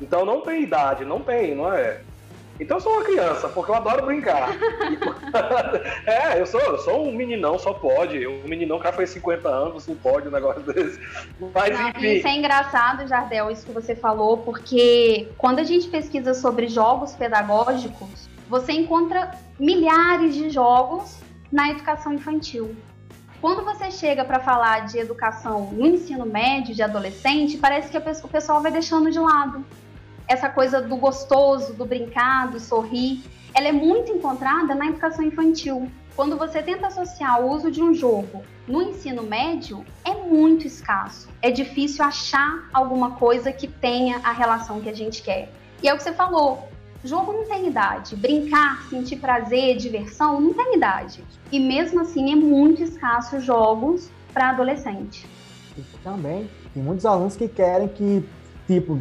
Então 0.00 0.24
não 0.24 0.40
tem 0.40 0.62
idade, 0.62 1.04
não 1.04 1.20
tem, 1.20 1.54
não 1.54 1.72
é? 1.72 2.00
Então 2.58 2.76
eu 2.76 2.80
sou 2.80 2.92
uma 2.92 3.04
criança, 3.04 3.48
porque 3.48 3.70
eu 3.70 3.74
adoro 3.74 4.06
brincar. 4.06 4.50
é, 6.06 6.40
eu 6.40 6.46
sou, 6.46 6.60
eu 6.60 6.78
sou 6.78 7.08
um 7.08 7.12
meninão, 7.12 7.58
só 7.58 7.72
pode. 7.72 8.26
Um 8.26 8.46
meninão 8.46 8.78
que 8.78 8.84
já 8.84 8.92
fez 8.92 9.10
50 9.10 9.48
anos, 9.48 9.86
não 9.88 9.96
pode 9.96 10.28
um 10.28 10.30
negócio 10.30 10.62
desse. 10.62 11.00
Mas 11.52 11.78
não, 11.78 11.88
enfim. 11.88 12.14
Isso 12.14 12.28
é 12.28 12.36
engraçado, 12.36 13.08
Jardel, 13.08 13.50
isso 13.50 13.66
que 13.66 13.72
você 13.72 13.96
falou, 13.96 14.38
porque 14.38 15.28
quando 15.36 15.58
a 15.58 15.64
gente 15.64 15.88
pesquisa 15.88 16.32
sobre 16.32 16.68
jogos 16.68 17.12
pedagógicos, 17.14 18.28
você 18.48 18.72
encontra 18.72 19.32
milhares 19.58 20.34
de 20.34 20.48
jogos 20.50 21.18
na 21.50 21.70
educação 21.70 22.12
infantil. 22.12 22.76
Quando 23.40 23.64
você 23.64 23.90
chega 23.90 24.24
para 24.24 24.38
falar 24.38 24.86
de 24.86 24.98
educação 24.98 25.70
no 25.72 25.86
ensino 25.86 26.24
médio, 26.24 26.74
de 26.74 26.82
adolescente, 26.82 27.58
parece 27.58 27.90
que 27.90 27.98
o 27.98 28.28
pessoal 28.28 28.62
vai 28.62 28.70
deixando 28.70 29.10
de 29.10 29.18
lado 29.18 29.64
essa 30.26 30.48
coisa 30.48 30.80
do 30.80 30.96
gostoso, 30.96 31.74
do 31.74 31.84
brincar, 31.84 32.50
do 32.50 32.58
sorrir, 32.58 33.22
ela 33.54 33.68
é 33.68 33.72
muito 33.72 34.10
encontrada 34.10 34.74
na 34.74 34.86
educação 34.86 35.24
infantil. 35.24 35.90
Quando 36.16 36.36
você 36.36 36.62
tenta 36.62 36.86
associar 36.86 37.40
o 37.40 37.50
uso 37.50 37.70
de 37.70 37.82
um 37.82 37.92
jogo 37.92 38.42
no 38.66 38.82
ensino 38.82 39.22
médio, 39.22 39.84
é 40.04 40.14
muito 40.14 40.66
escasso. 40.66 41.28
É 41.42 41.50
difícil 41.50 42.04
achar 42.04 42.68
alguma 42.72 43.12
coisa 43.12 43.52
que 43.52 43.68
tenha 43.68 44.20
a 44.24 44.32
relação 44.32 44.80
que 44.80 44.88
a 44.88 44.94
gente 44.94 45.22
quer. 45.22 45.52
E 45.82 45.88
é 45.88 45.92
o 45.92 45.96
que 45.96 46.02
você 46.02 46.12
falou, 46.12 46.68
jogo 47.04 47.32
não 47.32 47.44
tem 47.44 47.66
idade. 47.66 48.16
Brincar, 48.16 48.84
sentir 48.88 49.16
prazer, 49.16 49.76
diversão, 49.76 50.40
não 50.40 50.54
tem 50.54 50.76
idade. 50.76 51.22
E 51.52 51.60
mesmo 51.60 52.00
assim 52.00 52.32
é 52.32 52.36
muito 52.36 52.82
escasso 52.82 53.38
jogos 53.40 54.08
para 54.32 54.50
adolescente. 54.50 55.26
Também 56.02 56.48
tem 56.72 56.82
muitos 56.82 57.04
alunos 57.04 57.36
que 57.36 57.48
querem 57.48 57.88
que, 57.88 58.24
tipo, 58.66 59.00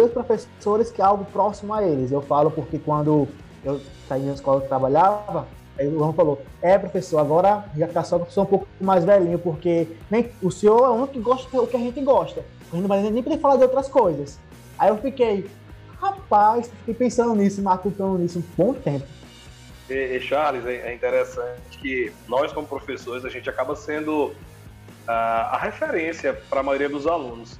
os 0.00 0.10
professores 0.10 0.90
que 0.90 1.00
é 1.00 1.04
algo 1.04 1.24
próximo 1.26 1.74
a 1.74 1.82
eles. 1.82 2.12
Eu 2.12 2.22
falo 2.22 2.50
porque 2.50 2.78
quando 2.78 3.28
eu 3.64 3.80
saí 4.08 4.22
da 4.22 4.32
escola 4.32 4.60
trabalhava, 4.62 5.46
aí 5.78 5.86
o 5.88 5.92
João 5.92 6.12
falou, 6.12 6.42
é 6.60 6.78
professor, 6.78 7.18
agora 7.18 7.64
já 7.76 7.86
tá 7.88 8.02
só 8.02 8.16
um 8.16 8.46
pouco 8.46 8.66
mais 8.80 9.04
velhinho, 9.04 9.38
porque 9.38 9.88
nem, 10.10 10.30
o 10.42 10.50
senhor 10.50 10.84
é 10.84 10.90
único 10.90 11.12
que 11.12 11.20
gosta 11.20 11.48
do 11.56 11.66
que 11.66 11.76
a 11.76 11.80
gente 11.80 12.00
gosta. 12.00 12.40
A 12.40 12.76
gente 12.76 12.82
não 12.82 12.88
vai 12.88 13.02
nem 13.02 13.22
poder 13.22 13.38
falar 13.38 13.56
de 13.56 13.62
outras 13.62 13.88
coisas. 13.88 14.38
Aí 14.78 14.88
eu 14.88 14.96
fiquei, 14.98 15.48
rapaz, 16.00 16.68
fiquei 16.80 16.94
pensando 16.94 17.34
nisso, 17.34 17.62
matutando 17.62 18.18
nisso 18.18 18.38
um 18.38 18.42
bom 18.56 18.74
tempo. 18.74 19.06
E, 19.88 20.16
e 20.16 20.20
Charles, 20.20 20.64
é, 20.64 20.90
é 20.90 20.94
interessante 20.94 21.78
que 21.80 22.12
nós, 22.28 22.52
como 22.52 22.66
professores, 22.66 23.24
a 23.24 23.28
gente 23.28 23.48
acaba 23.50 23.76
sendo 23.76 24.26
uh, 24.26 24.34
a 25.06 25.58
referência 25.58 26.32
para 26.48 26.60
a 26.60 26.62
maioria 26.62 26.88
dos 26.88 27.06
alunos. 27.06 27.58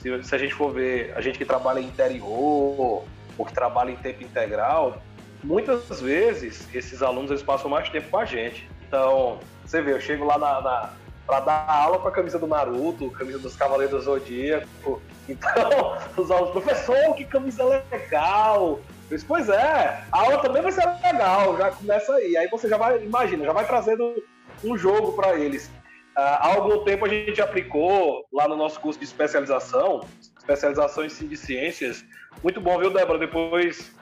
Se, 0.00 0.22
se 0.22 0.34
a 0.34 0.38
gente 0.38 0.54
for 0.54 0.72
ver, 0.72 1.12
a 1.16 1.20
gente 1.20 1.38
que 1.38 1.44
trabalha 1.44 1.80
em 1.80 1.86
interior 1.86 3.04
ou 3.38 3.46
que 3.46 3.52
trabalha 3.52 3.90
em 3.90 3.96
tempo 3.96 4.22
integral, 4.22 5.00
muitas 5.42 6.00
vezes 6.00 6.68
esses 6.74 7.02
alunos 7.02 7.30
eles 7.30 7.42
passam 7.42 7.70
mais 7.70 7.88
tempo 7.88 8.08
com 8.10 8.18
a 8.18 8.24
gente. 8.24 8.68
Então, 8.86 9.38
você 9.64 9.80
vê, 9.80 9.92
eu 9.92 10.00
chego 10.00 10.24
lá 10.24 10.38
na, 10.38 10.60
na 10.60 10.90
para 11.30 11.40
dar 11.40 11.66
aula 11.68 12.00
com 12.00 12.08
a 12.08 12.10
camisa 12.10 12.40
do 12.40 12.46
Naruto, 12.48 13.08
camisa 13.12 13.38
dos 13.38 13.54
Cavaleiros 13.54 13.96
do 13.96 14.02
Zodíaco. 14.02 15.00
Então, 15.28 15.96
os 16.16 16.28
alunos, 16.28 16.50
professor, 16.50 17.14
que 17.14 17.24
camisa 17.24 17.64
legal! 17.64 18.80
Eu 19.08 19.16
disse, 19.16 19.24
pois 19.24 19.48
é, 19.48 20.04
a 20.10 20.20
aula 20.20 20.38
também 20.38 20.60
vai 20.60 20.72
ser 20.72 20.84
legal, 21.02 21.56
já 21.56 21.70
começa 21.70 22.14
aí. 22.14 22.36
Aí 22.36 22.48
você 22.48 22.68
já 22.68 22.76
vai, 22.76 23.04
imagina, 23.04 23.44
já 23.44 23.52
vai 23.52 23.64
trazendo 23.64 24.22
um 24.64 24.76
jogo 24.76 25.12
para 25.12 25.38
eles. 25.38 25.70
Ah, 26.16 26.48
há 26.48 26.54
algum 26.54 26.84
tempo 26.84 27.06
a 27.06 27.08
gente 27.08 27.40
aplicou 27.40 28.26
lá 28.32 28.48
no 28.48 28.56
nosso 28.56 28.80
curso 28.80 28.98
de 28.98 29.04
especialização, 29.04 30.00
especialização 30.38 31.04
em 31.04 31.08
ciências. 31.08 32.04
Muito 32.42 32.60
bom, 32.60 32.78
viu, 32.78 32.90
Débora? 32.90 33.18
Depois 33.18 33.92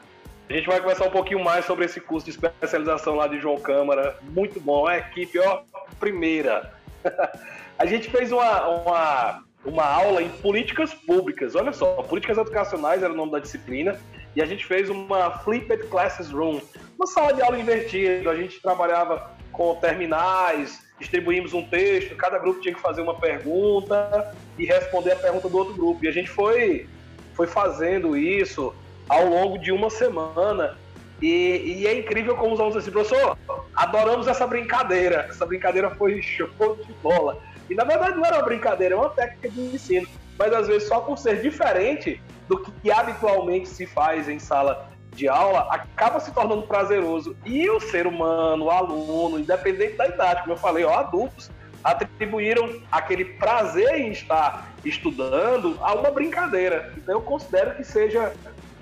a 0.49 0.53
gente 0.53 0.67
vai 0.67 0.81
conversar 0.81 1.07
um 1.07 1.11
pouquinho 1.11 1.45
mais 1.45 1.67
sobre 1.67 1.85
esse 1.85 2.01
curso 2.01 2.25
de 2.25 2.31
especialização 2.31 3.15
lá 3.15 3.27
de 3.27 3.39
João 3.39 3.61
Câmara. 3.61 4.17
Muito 4.23 4.59
bom, 4.59 4.87
a 4.87 4.97
equipe, 4.97 5.39
ó, 5.39 5.63
primeira. 6.01 6.73
a 7.79 7.85
gente 7.85 8.09
fez 8.09 8.33
uma, 8.33 8.67
uma, 8.69 9.45
uma 9.63 9.85
aula 9.85 10.23
em 10.23 10.31
políticas 10.31 10.95
públicas. 10.95 11.55
Olha 11.55 11.73
só, 11.73 12.03
políticas 12.03 12.39
educacionais 12.39 13.03
era 13.03 13.13
o 13.13 13.17
nome 13.17 13.33
da 13.33 13.41
disciplina. 13.41 14.01
E 14.35 14.41
a 14.41 14.47
gente 14.47 14.65
fez 14.65 14.89
uma 14.89 15.39
flipped 15.41 15.87
classes 15.89 16.31
room, 16.31 16.61
uma 16.97 17.07
sala 17.07 17.35
de 17.35 17.43
aula 17.43 17.59
invertida. 17.59 18.31
A 18.31 18.37
gente 18.37 18.63
trabalhava 18.63 19.31
com 19.53 19.75
terminais, 19.75 20.81
distribuímos 20.99 21.55
um 21.55 21.63
texto, 21.63 22.17
cada 22.17 22.39
grupo 22.39 22.61
tinha 22.61 22.75
que 22.75 22.81
fazer 22.81 23.01
uma 23.01 23.15
pergunta 23.15 24.35
e 24.59 24.65
responder 24.67 25.13
a 25.13 25.17
pergunta 25.17 25.49
do 25.49 25.57
outro 25.57 25.75
grupo. 25.75 26.05
E 26.05 26.09
a 26.09 26.13
gente 26.13 26.29
foi, 26.29 26.89
foi 27.35 27.47
fazendo 27.47 28.17
isso 28.17 28.75
ao 29.09 29.27
longo 29.27 29.59
de 29.59 29.73
uma 29.73 29.91
semana. 29.91 30.77
E, 31.21 31.81
e 31.81 31.87
é 31.87 31.99
incrível 31.99 32.37
como 32.37 32.55
os 32.55 32.61
alunos 32.61 32.77
assim, 32.77 32.91
professor, 32.91 33.37
adoramos 33.75 34.27
essa 34.27 34.47
brincadeira. 34.47 35.27
Essa 35.29 35.47
brincadeira 35.47 35.91
foi 35.91 36.21
show 36.23 36.49
de 36.85 36.93
bola. 37.03 37.41
E 37.71 37.75
na 37.75 37.85
verdade 37.85 38.17
não 38.17 38.25
era 38.25 38.37
uma 38.37 38.45
brincadeira, 38.45 38.95
é 38.95 38.99
uma 38.99 39.11
técnica 39.11 39.51
de 39.51 39.61
ensino. 39.61 40.09
Mas 40.39 40.53
às 40.53 40.69
vezes 40.69 40.89
só 40.89 41.01
por 41.01 41.19
ser 41.19 41.41
diferente 41.41 42.21
do 42.49 42.61
que 42.61 42.91
habitualmente 42.91 43.69
se 43.69 43.87
faz 43.87 44.29
em 44.29 44.39
sala 44.39 44.89
de 45.19 45.29
aula, 45.29 45.67
acaba 45.71 46.21
se 46.21 46.33
tornando 46.33 46.63
prazeroso. 46.63 47.37
E 47.45 47.69
o 47.69 47.81
ser 47.81 48.07
humano, 48.07 48.67
o 48.67 48.71
aluno, 48.71 49.39
independente 49.39 49.97
da 49.97 50.07
idade, 50.07 50.43
como 50.43 50.53
eu 50.53 50.57
falei, 50.57 50.85
ó, 50.85 50.95
adultos, 50.95 51.51
atribuíram 51.83 52.81
aquele 52.91 53.25
prazer 53.25 53.97
em 53.97 54.11
estar 54.11 54.73
estudando 54.85 55.77
a 55.81 55.95
uma 55.95 56.11
brincadeira. 56.11 56.93
Então 56.97 57.17
eu 57.17 57.21
considero 57.21 57.75
que 57.75 57.85
seja 57.85 58.33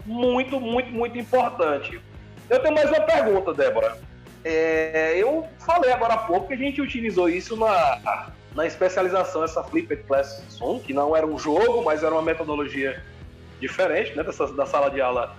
muito, 0.04 0.60
muito, 0.60 0.90
muito 0.90 1.18
importante. 1.18 2.00
Eu 2.48 2.60
tenho 2.60 2.74
mais 2.74 2.88
uma 2.88 3.00
pergunta, 3.00 3.52
Débora. 3.54 3.98
É, 4.44 5.14
eu 5.16 5.44
falei 5.58 5.90
agora 5.92 6.14
há 6.14 6.18
pouco 6.18 6.48
que 6.48 6.54
a 6.54 6.56
gente 6.56 6.80
utilizou 6.80 7.28
isso 7.28 7.56
na, 7.56 8.30
na 8.54 8.66
especialização, 8.66 9.42
essa 9.42 9.64
Flipped 9.64 10.04
Classroom, 10.04 10.78
que 10.78 10.92
não 10.92 11.16
era 11.16 11.26
um 11.26 11.38
jogo, 11.38 11.82
mas 11.84 12.04
era 12.04 12.14
uma 12.14 12.22
metodologia 12.22 13.02
diferente, 13.58 14.14
né, 14.14 14.22
dessa, 14.22 14.46
da 14.52 14.66
sala 14.66 14.90
de 14.90 15.00
aula 15.00 15.34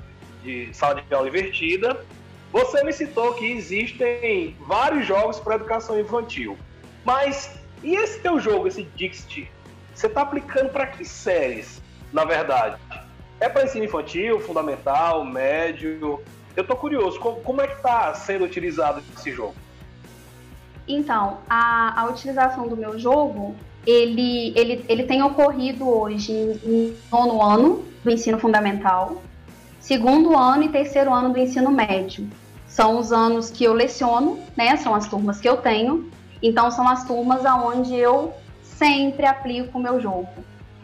de 0.47 0.73
sala 0.73 1.01
de 1.01 1.13
aula 1.13 1.27
invertida. 1.27 2.05
Você 2.51 2.83
me 2.83 2.93
citou 2.93 3.33
que 3.33 3.45
existem 3.45 4.55
vários 4.61 5.05
jogos 5.05 5.39
para 5.39 5.55
educação 5.55 5.99
infantil. 5.99 6.57
Mas 7.03 7.59
e 7.83 7.95
esse 7.95 8.19
teu 8.19 8.39
jogo, 8.39 8.67
esse 8.67 8.83
Dixit, 8.95 9.51
você 9.93 10.07
está 10.07 10.21
aplicando 10.21 10.69
para 10.69 10.87
que 10.87 11.03
séries, 11.03 11.81
na 12.11 12.23
verdade? 12.23 12.77
É 13.39 13.47
para 13.49 13.65
ensino 13.65 13.85
infantil, 13.85 14.39
fundamental, 14.39 15.23
médio? 15.23 16.23
Eu 16.55 16.65
tô 16.65 16.75
curioso, 16.75 17.19
como, 17.19 17.61
é 17.61 17.67
que 17.67 17.75
está 17.75 18.13
sendo 18.15 18.45
utilizado 18.45 19.03
esse 19.15 19.31
jogo? 19.31 19.53
Então, 20.87 21.39
a, 21.47 22.01
a 22.01 22.05
utilização 22.05 22.67
do 22.67 22.75
meu 22.75 22.97
jogo, 22.97 23.55
ele, 23.85 24.53
ele, 24.55 24.85
ele 24.87 25.03
tem 25.03 25.21
ocorrido 25.21 25.87
hoje 25.87 26.31
em 26.31 26.95
nono 27.11 27.41
ano 27.43 27.85
do 28.03 28.09
ensino 28.09 28.39
fundamental, 28.39 29.21
segundo 29.87 30.37
ano 30.37 30.63
e 30.63 30.69
terceiro 30.69 31.13
ano 31.13 31.31
do 31.31 31.39
ensino 31.39 31.71
médio. 31.71 32.29
São 32.67 32.99
os 32.99 33.13
anos 33.13 33.49
que 33.49 33.63
eu 33.63 33.71
leciono, 33.71 34.37
né? 34.55 34.75
São 34.75 34.93
as 34.93 35.07
turmas 35.07 35.39
que 35.39 35.47
eu 35.47 35.55
tenho. 35.55 36.11
Então 36.43 36.69
são 36.69 36.85
as 36.85 37.05
turmas 37.05 37.45
aonde 37.45 37.95
eu 37.95 38.33
sempre 38.61 39.25
aplico 39.25 39.77
o 39.77 39.81
meu 39.81 40.01
jogo. 40.01 40.27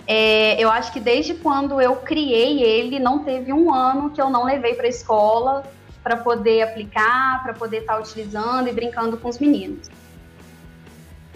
É, 0.07 0.55
eu 0.57 0.69
acho 0.71 0.93
que 0.93 1.01
desde 1.01 1.33
quando 1.33 1.81
eu 1.81 1.97
criei 1.97 2.63
ele, 2.63 2.97
não 2.97 3.19
teve 3.19 3.51
um 3.51 3.73
ano 3.73 4.09
que 4.09 4.21
eu 4.21 4.29
não 4.29 4.45
levei 4.45 4.73
para 4.73 4.85
a 4.85 4.89
escola 4.89 5.63
para 6.01 6.15
poder 6.15 6.61
aplicar, 6.61 7.43
para 7.43 7.53
poder 7.53 7.79
estar 7.79 7.95
tá 7.95 7.99
utilizando 7.99 8.69
e 8.69 8.71
brincando 8.71 9.17
com 9.17 9.27
os 9.27 9.37
meninos. 9.37 9.89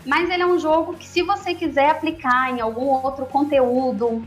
Mas 0.06 0.30
ele 0.30 0.42
é 0.42 0.48
um 0.48 0.58
jogo 0.58 0.94
que, 0.94 1.06
se 1.06 1.22
você 1.22 1.54
quiser 1.54 1.90
aplicar 1.90 2.50
em 2.50 2.62
algum 2.62 2.86
outro 2.86 3.26
conteúdo, 3.26 4.26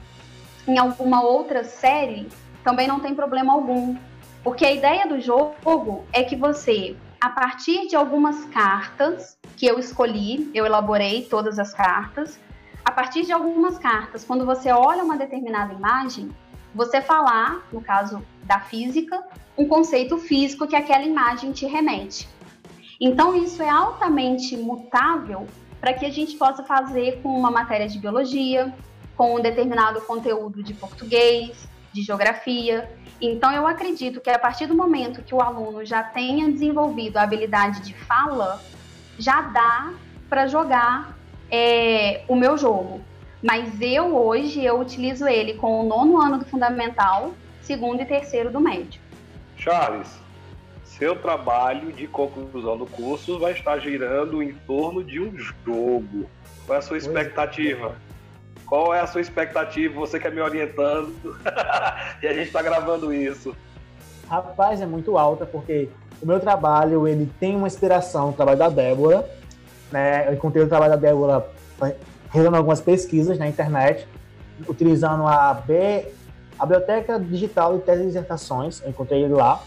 em 0.69 0.77
alguma 0.79 1.23
outra 1.23 1.65
série, 1.65 2.29
também 2.71 2.87
não 2.87 3.01
tem 3.01 3.17
problema 3.17 3.53
algum. 3.53 3.97
Porque 4.45 4.65
a 4.65 4.73
ideia 4.73 5.05
do 5.05 5.21
jogo 5.21 6.05
é 6.13 6.23
que 6.23 6.37
você, 6.37 6.97
a 7.21 7.29
partir 7.29 7.89
de 7.89 7.97
algumas 7.97 8.45
cartas 8.47 9.37
que 9.57 9.67
eu 9.67 9.79
escolhi, 9.79 10.49
eu 10.55 10.65
elaborei 10.65 11.25
todas 11.25 11.59
as 11.59 11.75
cartas, 11.75 12.39
a 12.85 12.93
partir 12.93 13.27
de 13.27 13.33
algumas 13.33 13.77
cartas, 13.77 14.25
quando 14.25 14.47
você 14.47 14.71
olha 14.71 15.03
uma 15.03 15.17
determinada 15.17 15.75
imagem, 15.75 16.31
você 16.73 17.03
falar, 17.03 17.67
no 17.73 17.81
caso 17.81 18.23
da 18.45 18.61
física, 18.61 19.21
um 19.59 19.67
conceito 19.67 20.17
físico 20.17 20.67
que 20.69 20.77
aquela 20.77 21.05
imagem 21.05 21.51
te 21.51 21.67
remete. 21.67 22.29
Então, 23.01 23.35
isso 23.35 23.61
é 23.63 23.69
altamente 23.69 24.57
mutável 24.57 25.47
para 25.81 25.93
que 25.93 26.07
a 26.07 26.11
gente 26.11 26.37
possa 26.37 26.63
fazer 26.63 27.21
com 27.21 27.31
uma 27.31 27.51
matéria 27.51 27.89
de 27.89 27.99
biologia, 27.99 28.73
com 29.17 29.35
um 29.35 29.41
determinado 29.41 30.01
conteúdo 30.03 30.63
de 30.63 30.73
português, 30.73 31.69
de 31.93 32.03
geografia. 32.03 32.91
Então, 33.21 33.53
eu 33.53 33.67
acredito 33.67 34.21
que 34.21 34.31
a 34.31 34.39
partir 34.39 34.67
do 34.67 34.75
momento 34.75 35.23
que 35.23 35.35
o 35.35 35.41
aluno 35.41 35.85
já 35.85 36.03
tenha 36.03 36.51
desenvolvido 36.51 37.17
a 37.17 37.23
habilidade 37.23 37.81
de 37.83 37.95
fala, 37.95 38.61
já 39.19 39.43
dá 39.43 39.93
para 40.29 40.47
jogar 40.47 41.17
é, 41.51 42.23
o 42.29 42.37
meu 42.37 42.57
jogo. 42.57 43.03
Mas 43.43 43.81
eu 43.81 44.17
hoje 44.17 44.65
eu 44.65 44.79
utilizo 44.79 45.27
ele 45.27 45.55
com 45.55 45.81
o 45.81 45.89
nono 45.89 46.21
ano 46.21 46.39
do 46.39 46.45
fundamental, 46.45 47.35
segundo 47.63 48.03
e 48.03 48.05
terceiro 48.05 48.51
do 48.51 48.61
médio. 48.61 49.01
Charles, 49.57 50.19
seu 50.85 51.17
trabalho 51.17 51.93
de 51.93 52.07
conclusão 52.07 52.77
do 52.77 52.87
curso 52.87 53.39
vai 53.39 53.53
estar 53.53 53.79
girando 53.79 54.43
em 54.43 54.53
torno 54.67 55.03
de 55.03 55.21
um 55.21 55.37
jogo. 55.39 56.29
Qual 56.67 56.77
é 56.77 56.79
a 56.79 56.83
sua 56.83 56.97
é. 56.97 56.99
expectativa? 56.99 57.97
Qual 58.71 58.95
é 58.95 59.01
a 59.01 59.07
sua 59.09 59.21
expectativa? 59.21 59.99
Você 59.99 60.21
que 60.21 60.29
é 60.29 60.31
me 60.31 60.41
orientando 60.41 61.13
e 62.23 62.27
a 62.29 62.33
gente 62.33 62.47
está 62.47 62.63
gravando 62.63 63.13
isso. 63.13 63.53
Rapaz, 64.29 64.81
é 64.81 64.87
muito 64.87 65.19
alta 65.19 65.45
porque 65.45 65.89
o 66.23 66.27
meu 66.27 66.39
trabalho 66.39 67.09
ele 67.09 67.29
tem 67.41 67.57
uma 67.57 67.67
inspiração 67.67 68.29
no 68.29 68.33
trabalho 68.33 68.57
da 68.57 68.69
Débora. 68.69 69.29
Né? 69.91 70.29
Eu 70.29 70.35
encontrei 70.35 70.63
o 70.63 70.69
trabalho 70.69 70.93
da 70.93 70.97
Débora 70.97 71.45
realizando 72.31 72.57
algumas 72.57 72.81
pesquisas 72.81 73.41
na 73.41 73.49
internet, 73.49 74.07
utilizando 74.69 75.27
a, 75.27 75.53
B, 75.53 76.07
a 76.57 76.65
Biblioteca 76.65 77.19
Digital 77.19 77.77
de 77.77 77.83
Tese 77.83 78.03
e 78.05 78.07
Dissertações. 78.07 78.81
Eu 78.85 78.91
encontrei 78.91 79.25
ele 79.25 79.35
lá. 79.35 79.61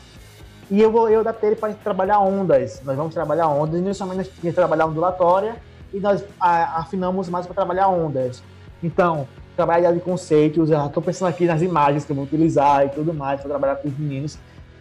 E 0.71 0.81
eu 0.81 0.89
vou 0.89 1.09
eu 1.09 1.19
adaptei 1.19 1.49
ele 1.49 1.55
para 1.57 1.73
trabalhar 1.73 2.19
ondas. 2.21 2.81
Nós 2.85 2.95
vamos 2.95 3.13
trabalhar 3.13 3.49
ondas. 3.49 3.81
Inicialmente 3.81 4.17
nós 4.19 4.29
tínhamos 4.29 4.55
trabalhar 4.55 4.85
ondulatória 4.85 5.57
e 5.93 5.99
nós 5.99 6.23
a, 6.39 6.79
afinamos 6.79 7.27
mais 7.27 7.45
para 7.45 7.53
trabalhar 7.53 7.89
ondas. 7.89 8.41
Então, 8.83 9.27
trabalhar 9.55 9.91
de 9.93 9.99
conceitos, 9.99 10.69
eu 10.69 10.85
estou 10.85 11.01
pensando 11.01 11.29
aqui 11.29 11.45
nas 11.45 11.61
imagens 11.61 12.03
que 12.03 12.11
eu 12.11 12.15
vou 12.15 12.25
utilizar 12.25 12.85
e 12.85 12.89
tudo 12.89 13.13
mais 13.13 13.39
para 13.39 13.49
trabalhar 13.49 13.75
com 13.77 13.87
os 13.87 13.97
meninos. 13.97 14.37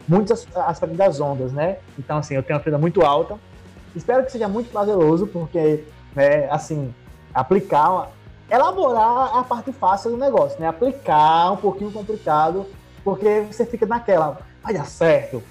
Muitos 0.09 0.47
aspectos 0.57 0.99
das 0.99 1.21
ondas, 1.21 1.53
né? 1.53 1.77
Então, 1.99 2.19
assim, 2.19 2.35
eu 2.35 2.43
tenho 2.43 2.57
uma 2.57 2.63
freira 2.63 2.79
muito 2.79 3.03
alta. 3.03 3.37
Espero 3.95 4.25
que 4.25 4.33
seja 4.33 4.49
muito 4.49 4.71
prazeroso, 4.71 5.27
porque, 5.29 5.85
né, 6.17 6.49
assim, 6.51 6.93
aplicar, 7.33 8.11
elaborar 8.51 9.37
é 9.37 9.39
a 9.39 9.43
parte 9.45 9.71
fácil 9.73 10.11
do 10.11 10.17
negócio, 10.17 10.59
né? 10.61 10.67
Aplicar 10.67 11.53
um 11.53 11.57
pouquinho 11.57 11.93
complicado, 11.93 12.67
porque 13.05 13.45
você 13.51 13.65
fica 13.65 13.87
naquela, 13.87 14.41
vai 14.63 14.75
dar 14.75 14.87
certo. 14.87 15.43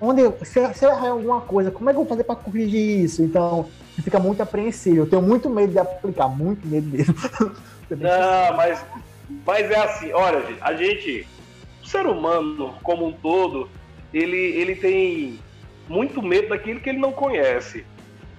Onde, 0.00 0.22
se, 0.44 0.74
se 0.74 0.84
eu 0.84 0.90
errar 0.90 1.10
alguma 1.10 1.42
coisa, 1.42 1.70
como 1.70 1.90
é 1.90 1.92
que 1.92 1.98
eu 1.98 2.04
vou 2.04 2.08
fazer 2.08 2.24
para 2.24 2.36
corrigir 2.36 3.04
isso? 3.04 3.22
Então, 3.22 3.66
fica 4.02 4.18
muito 4.18 4.42
apreensivo. 4.42 5.00
Eu 5.00 5.06
tenho 5.06 5.20
muito 5.20 5.50
medo 5.50 5.72
de 5.72 5.78
aplicar, 5.78 6.28
muito 6.28 6.66
medo 6.66 6.88
mesmo. 6.88 7.14
Não, 7.96 8.56
mas, 8.56 8.84
mas 9.46 9.70
é 9.70 9.78
assim, 9.78 10.12
olha, 10.12 10.42
a 10.60 10.74
gente, 10.74 11.26
o 11.82 11.86
ser 11.86 12.06
humano 12.06 12.74
como 12.82 13.06
um 13.06 13.12
todo, 13.12 13.68
ele, 14.12 14.36
ele 14.36 14.74
tem 14.76 15.38
muito 15.88 16.22
medo 16.22 16.48
daquilo 16.48 16.80
que 16.80 16.88
ele 16.88 16.98
não 16.98 17.12
conhece. 17.12 17.84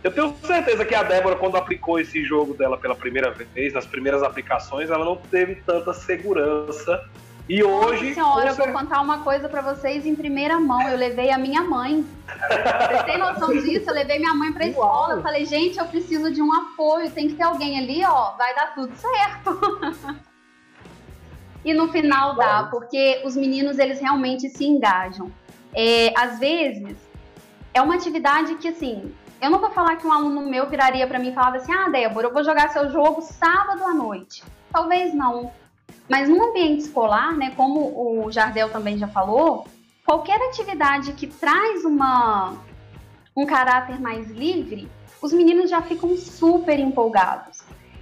Eu 0.03 0.11
tenho 0.11 0.35
certeza 0.43 0.83
que 0.83 0.95
a 0.95 1.03
Débora, 1.03 1.35
quando 1.35 1.57
aplicou 1.57 1.99
esse 1.99 2.23
jogo 2.23 2.55
dela 2.55 2.77
pela 2.77 2.95
primeira 2.95 3.31
vez, 3.31 3.73
nas 3.73 3.85
primeiras 3.85 4.23
aplicações, 4.23 4.89
ela 4.89 5.05
não 5.05 5.15
teve 5.15 5.55
tanta 5.55 5.93
segurança 5.93 7.03
e 7.47 7.63
hoje. 7.63 8.13
Senhora, 8.13 8.53
você... 8.53 8.61
eu 8.61 8.65
vou 8.65 8.73
contar 8.73 9.01
uma 9.01 9.19
coisa 9.19 9.49
para 9.49 9.61
vocês 9.61 10.05
em 10.05 10.15
primeira 10.15 10.59
mão. 10.59 10.81
Eu 10.87 10.97
levei 10.97 11.31
a 11.31 11.37
minha 11.37 11.61
mãe. 11.63 12.05
Vocês 12.25 13.03
têm 13.03 13.17
noção 13.17 13.51
disso? 13.51 13.89
Eu 13.89 13.93
levei 13.93 14.19
minha 14.19 14.33
mãe 14.33 14.51
pra 14.51 14.67
escola. 14.67 15.15
Eu 15.15 15.21
falei, 15.21 15.45
gente, 15.45 15.77
eu 15.77 15.85
preciso 15.85 16.31
de 16.31 16.41
um 16.41 16.53
apoio. 16.53 17.11
Tem 17.11 17.27
que 17.27 17.35
ter 17.35 17.43
alguém 17.43 17.77
ali, 17.77 18.03
ó. 18.05 18.35
Vai 18.37 18.55
dar 18.55 18.73
tudo 18.73 18.93
certo. 18.95 20.15
e 21.65 21.73
no 21.73 21.89
final 21.89 22.35
dá, 22.35 22.67
porque 22.71 23.21
os 23.25 23.35
meninos, 23.35 23.79
eles 23.79 23.99
realmente 23.99 24.49
se 24.49 24.65
engajam. 24.65 25.31
É, 25.73 26.13
às 26.17 26.39
vezes, 26.39 26.97
é 27.73 27.81
uma 27.81 27.95
atividade 27.95 28.55
que, 28.55 28.67
assim, 28.67 29.13
eu 29.41 29.49
não 29.49 29.59
vou 29.59 29.71
falar 29.71 29.95
que 29.95 30.05
um 30.05 30.13
aluno 30.13 30.47
meu 30.47 30.69
viraria 30.69 31.07
para 31.07 31.17
mim 31.17 31.29
e 31.29 31.33
falava 31.33 31.57
assim: 31.57 31.73
Ah, 31.73 31.89
Débora, 31.89 32.27
eu 32.27 32.33
vou 32.33 32.43
jogar 32.43 32.69
seu 32.69 32.89
jogo 32.91 33.21
sábado 33.21 33.83
à 33.83 33.93
noite. 33.93 34.43
Talvez 34.71 35.13
não. 35.13 35.51
Mas 36.11 36.27
no 36.27 36.43
ambiente 36.43 36.81
escolar, 36.81 37.37
né, 37.37 37.53
como 37.55 38.25
o 38.25 38.29
Jardel 38.29 38.69
também 38.69 38.97
já 38.97 39.07
falou, 39.07 39.65
qualquer 40.05 40.41
atividade 40.49 41.13
que 41.13 41.25
traz 41.25 41.85
uma, 41.85 42.57
um 43.33 43.45
caráter 43.45 43.97
mais 43.97 44.29
livre, 44.29 44.91
os 45.21 45.31
meninos 45.31 45.69
já 45.69 45.81
ficam 45.81 46.17
super 46.17 46.77
empolgados. 46.77 47.59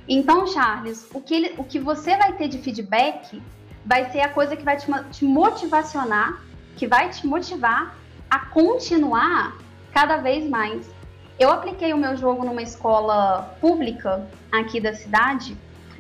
Então, 0.08 0.48
Charles, 0.48 1.08
o 1.13 1.22
que, 1.22 1.36
ele, 1.36 1.54
o 1.60 1.63
que 1.63 1.78
você 1.78 2.17
vai 2.17 2.34
ter 2.34 2.48
de 2.48 2.58
feedback 2.58 3.39
vai 3.86 4.12
ser 4.12 4.22
a 4.22 4.30
coisa 4.30 4.56
que 4.56 4.63
vai 4.63 4.76
te, 4.76 4.88
te 5.12 5.24
motivacionar, 5.24 6.41
que 6.78 6.88
vai 6.88 7.10
te 7.10 7.28
motivar 7.28 7.95
a 8.28 8.39
continuar 8.39 9.56
cada 9.91 10.17
vez 10.17 10.50
mais. 10.50 10.89
Eu 11.38 11.52
apliquei 11.52 11.93
o 11.93 11.98
meu 11.98 12.17
jogo 12.17 12.43
numa 12.43 12.63
escola 12.63 13.56
pública 13.62 14.28
aqui 14.52 14.82
da 14.82 14.95
cidade 14.95 15.56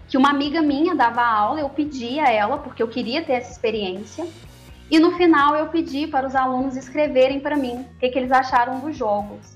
que 0.09 0.17
uma 0.17 0.31
amiga 0.31 0.59
minha 0.61 0.95
dava 0.95 1.23
aula, 1.23 1.59
eu 1.59 1.69
pedi 1.69 2.19
a 2.19 2.31
ela, 2.31 2.57
porque 2.57 2.81
eu 2.81 2.87
queria 2.87 3.23
ter 3.23 3.33
essa 3.33 3.51
experiência, 3.51 4.25
e 4.89 4.97
no 4.97 5.11
final 5.11 5.55
eu 5.55 5.67
pedi 5.67 6.07
para 6.07 6.25
os 6.25 6.35
alunos 6.35 6.75
escreverem 6.75 7.39
para 7.39 7.55
mim 7.55 7.85
o 7.95 7.99
que, 7.99 8.09
que 8.09 8.17
eles 8.17 8.31
acharam 8.31 8.79
dos 8.79 8.97
jogos. 8.97 9.55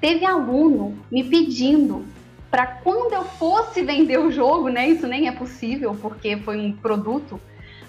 Teve 0.00 0.24
aluno 0.24 0.98
me 1.12 1.22
pedindo 1.22 2.06
para 2.50 2.66
quando 2.66 3.12
eu 3.12 3.24
fosse 3.24 3.82
vender 3.82 4.18
o 4.18 4.32
jogo, 4.32 4.68
né? 4.70 4.88
Isso 4.88 5.06
nem 5.06 5.28
é 5.28 5.32
possível 5.32 5.94
porque 6.00 6.38
foi 6.38 6.58
um 6.58 6.72
produto, 6.72 7.38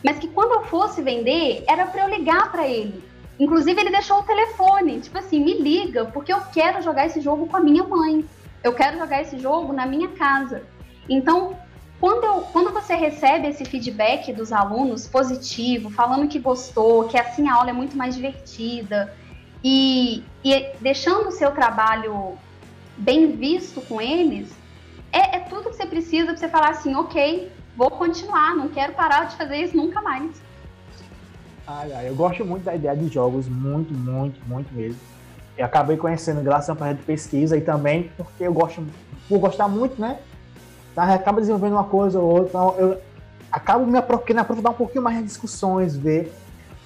mas 0.03 0.19
que 0.19 0.27
quando 0.27 0.55
eu 0.55 0.63
fosse 0.65 1.01
vender 1.01 1.63
era 1.69 1.85
para 1.85 2.03
eu 2.03 2.09
ligar 2.09 2.51
para 2.51 2.67
ele. 2.67 3.01
Inclusive 3.39 3.79
ele 3.79 3.91
deixou 3.91 4.19
o 4.19 4.23
telefone, 4.23 4.99
tipo 4.99 5.17
assim, 5.17 5.39
me 5.39 5.53
liga 5.61 6.05
porque 6.05 6.33
eu 6.33 6.41
quero 6.51 6.81
jogar 6.81 7.05
esse 7.05 7.21
jogo 7.21 7.47
com 7.47 7.55
a 7.55 7.61
minha 7.61 7.83
mãe. 7.83 8.25
Eu 8.61 8.73
quero 8.73 8.97
jogar 8.97 9.21
esse 9.21 9.39
jogo 9.39 9.71
na 9.71 9.85
minha 9.85 10.09
casa. 10.09 10.63
Então, 11.07 11.55
quando, 11.99 12.23
eu, 12.23 12.41
quando 12.53 12.71
você 12.71 12.95
recebe 12.95 13.47
esse 13.47 13.65
feedback 13.65 14.31
dos 14.31 14.51
alunos 14.51 15.07
positivo, 15.07 15.89
falando 15.89 16.27
que 16.27 16.39
gostou, 16.39 17.07
que 17.07 17.17
assim 17.17 17.47
a 17.47 17.55
aula 17.55 17.71
é 17.71 17.73
muito 17.73 17.97
mais 17.97 18.15
divertida 18.15 19.13
e, 19.63 20.23
e 20.43 20.73
deixando 20.79 21.29
o 21.29 21.31
seu 21.31 21.51
trabalho 21.51 22.37
bem 22.97 23.31
visto 23.31 23.81
com 23.81 23.99
eles, 23.99 24.51
é, 25.11 25.37
é 25.37 25.39
tudo 25.39 25.69
que 25.69 25.75
você 25.75 25.87
precisa 25.87 26.27
para 26.27 26.37
você 26.37 26.47
falar 26.47 26.69
assim, 26.69 26.95
ok, 26.95 27.51
vou 27.75 27.89
continuar, 27.89 28.55
não 28.55 28.69
quero 28.69 28.93
parar 28.93 29.25
de 29.25 29.35
fazer 29.35 29.57
isso 29.57 29.75
nunca 29.75 30.01
mais. 30.01 30.39
Ai, 31.65 31.91
ai, 31.93 32.09
eu 32.09 32.15
gosto 32.15 32.45
muito 32.45 32.63
da 32.63 32.75
ideia 32.75 32.95
de 32.95 33.07
jogos, 33.07 33.47
muito, 33.47 33.93
muito, 33.93 34.39
muito 34.47 34.73
mesmo. 34.73 34.99
Eu 35.57 35.65
acabei 35.65 35.97
conhecendo 35.97 36.41
graças 36.41 36.69
a 36.69 36.73
uma 36.73 36.93
de 36.93 37.01
pesquisa 37.01 37.57
e 37.57 37.61
também 37.61 38.11
porque 38.15 38.43
eu 38.43 38.53
gosto, 38.53 38.85
por 39.27 39.39
gostar 39.39 39.67
muito, 39.67 39.99
né? 39.99 40.19
Tá? 40.97 41.13
acaba 41.13 41.39
desenvolvendo 41.39 41.73
uma 41.73 41.83
coisa 41.83 42.19
ou 42.19 42.27
outra. 42.27 42.47
Então 42.49 42.75
eu 42.79 42.97
acabo 43.51 43.85
me 43.85 43.97
aprofundar 43.99 44.73
um 44.73 44.75
pouquinho 44.75 45.03
mais 45.03 45.17
nas 45.17 45.25
discussões, 45.25 45.95
ver. 45.95 46.33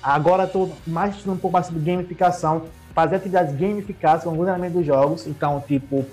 Agora 0.03 0.43
estou 0.43 0.71
mais 0.85 1.15
estudando 1.15 1.37
um 1.37 1.39
pouco 1.39 1.53
mais 1.53 1.67
sobre 1.67 1.81
gamificação, 1.81 2.63
fazer 2.93 3.15
atividades 3.15 3.55
gamificadas 3.55 4.23
com 4.23 4.31
o 4.31 4.35
funcionamento 4.35 4.77
dos 4.77 4.85
jogos. 4.85 5.27
Então, 5.27 5.63
tipo, 5.65 6.05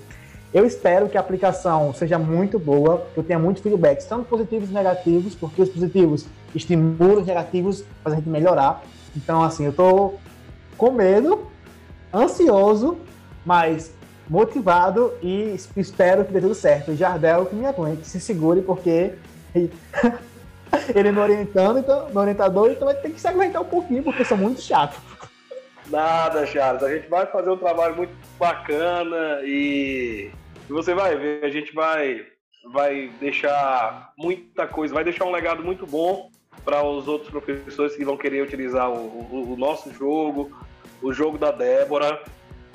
eu 0.53 0.65
espero 0.65 1.09
que 1.09 1.17
a 1.17 1.19
aplicação 1.19 1.93
seja 1.93 2.17
muito 2.17 2.57
boa, 2.57 3.05
que 3.13 3.19
eu 3.19 3.23
tenha 3.23 3.37
muitos 3.37 3.61
feedbacks, 3.61 4.05
tanto 4.05 4.25
positivos 4.25 4.69
e 4.69 4.73
negativos, 4.73 5.35
porque 5.35 5.61
os 5.61 5.69
positivos 5.69 6.25
estimulam 6.55 7.19
os 7.19 7.27
negativos, 7.27 7.83
fazem 8.03 8.19
a 8.19 8.21
gente 8.21 8.29
melhorar. 8.29 8.81
Então, 9.17 9.43
assim, 9.43 9.65
eu 9.65 9.73
tô 9.73 10.13
com 10.77 10.91
medo, 10.91 11.47
ansioso, 12.13 12.97
mas 13.45 13.93
motivado 14.29 15.13
e 15.21 15.55
espero 15.75 16.23
que 16.23 16.31
dê 16.31 16.39
tudo 16.39 16.53
certo. 16.53 16.95
Jardel 16.95 17.47
que 17.47 17.55
me 17.55 17.65
aguente, 17.65 18.07
se 18.07 18.19
segure, 18.19 18.61
porque 18.61 19.13
ele 20.93 21.11
me 21.11 21.19
orientando, 21.19 21.79
então, 21.79 22.09
no 22.09 22.19
orientador, 22.19 22.71
então 22.71 22.85
vai 22.85 22.95
ter 22.95 23.09
que 23.09 23.19
se 23.19 23.27
aguentar 23.27 23.61
um 23.61 23.65
pouquinho, 23.65 24.03
porque 24.03 24.23
sou 24.23 24.37
muito 24.37 24.61
chato. 24.61 25.01
Nada, 25.87 26.45
Charles. 26.45 26.83
A 26.83 26.93
gente 26.93 27.07
vai 27.07 27.25
fazer 27.25 27.49
um 27.49 27.57
trabalho 27.57 27.95
muito 27.95 28.13
bacana 28.37 29.41
e 29.43 30.29
você 30.69 30.93
vai 30.93 31.17
ver, 31.17 31.43
a 31.43 31.49
gente 31.49 31.73
vai, 31.73 32.25
vai 32.71 33.09
deixar 33.19 34.13
muita 34.15 34.67
coisa, 34.67 34.93
vai 34.93 35.03
deixar 35.03 35.25
um 35.25 35.31
legado 35.31 35.63
muito 35.63 35.87
bom 35.87 36.29
para 36.63 36.83
os 36.83 37.07
outros 37.07 37.31
professores 37.31 37.95
que 37.95 38.05
vão 38.05 38.17
querer 38.17 38.43
utilizar 38.43 38.91
o, 38.91 38.95
o, 38.95 39.53
o 39.53 39.57
nosso 39.57 39.91
jogo, 39.91 40.51
o 41.01 41.11
jogo 41.11 41.37
da 41.37 41.51
Débora. 41.51 42.21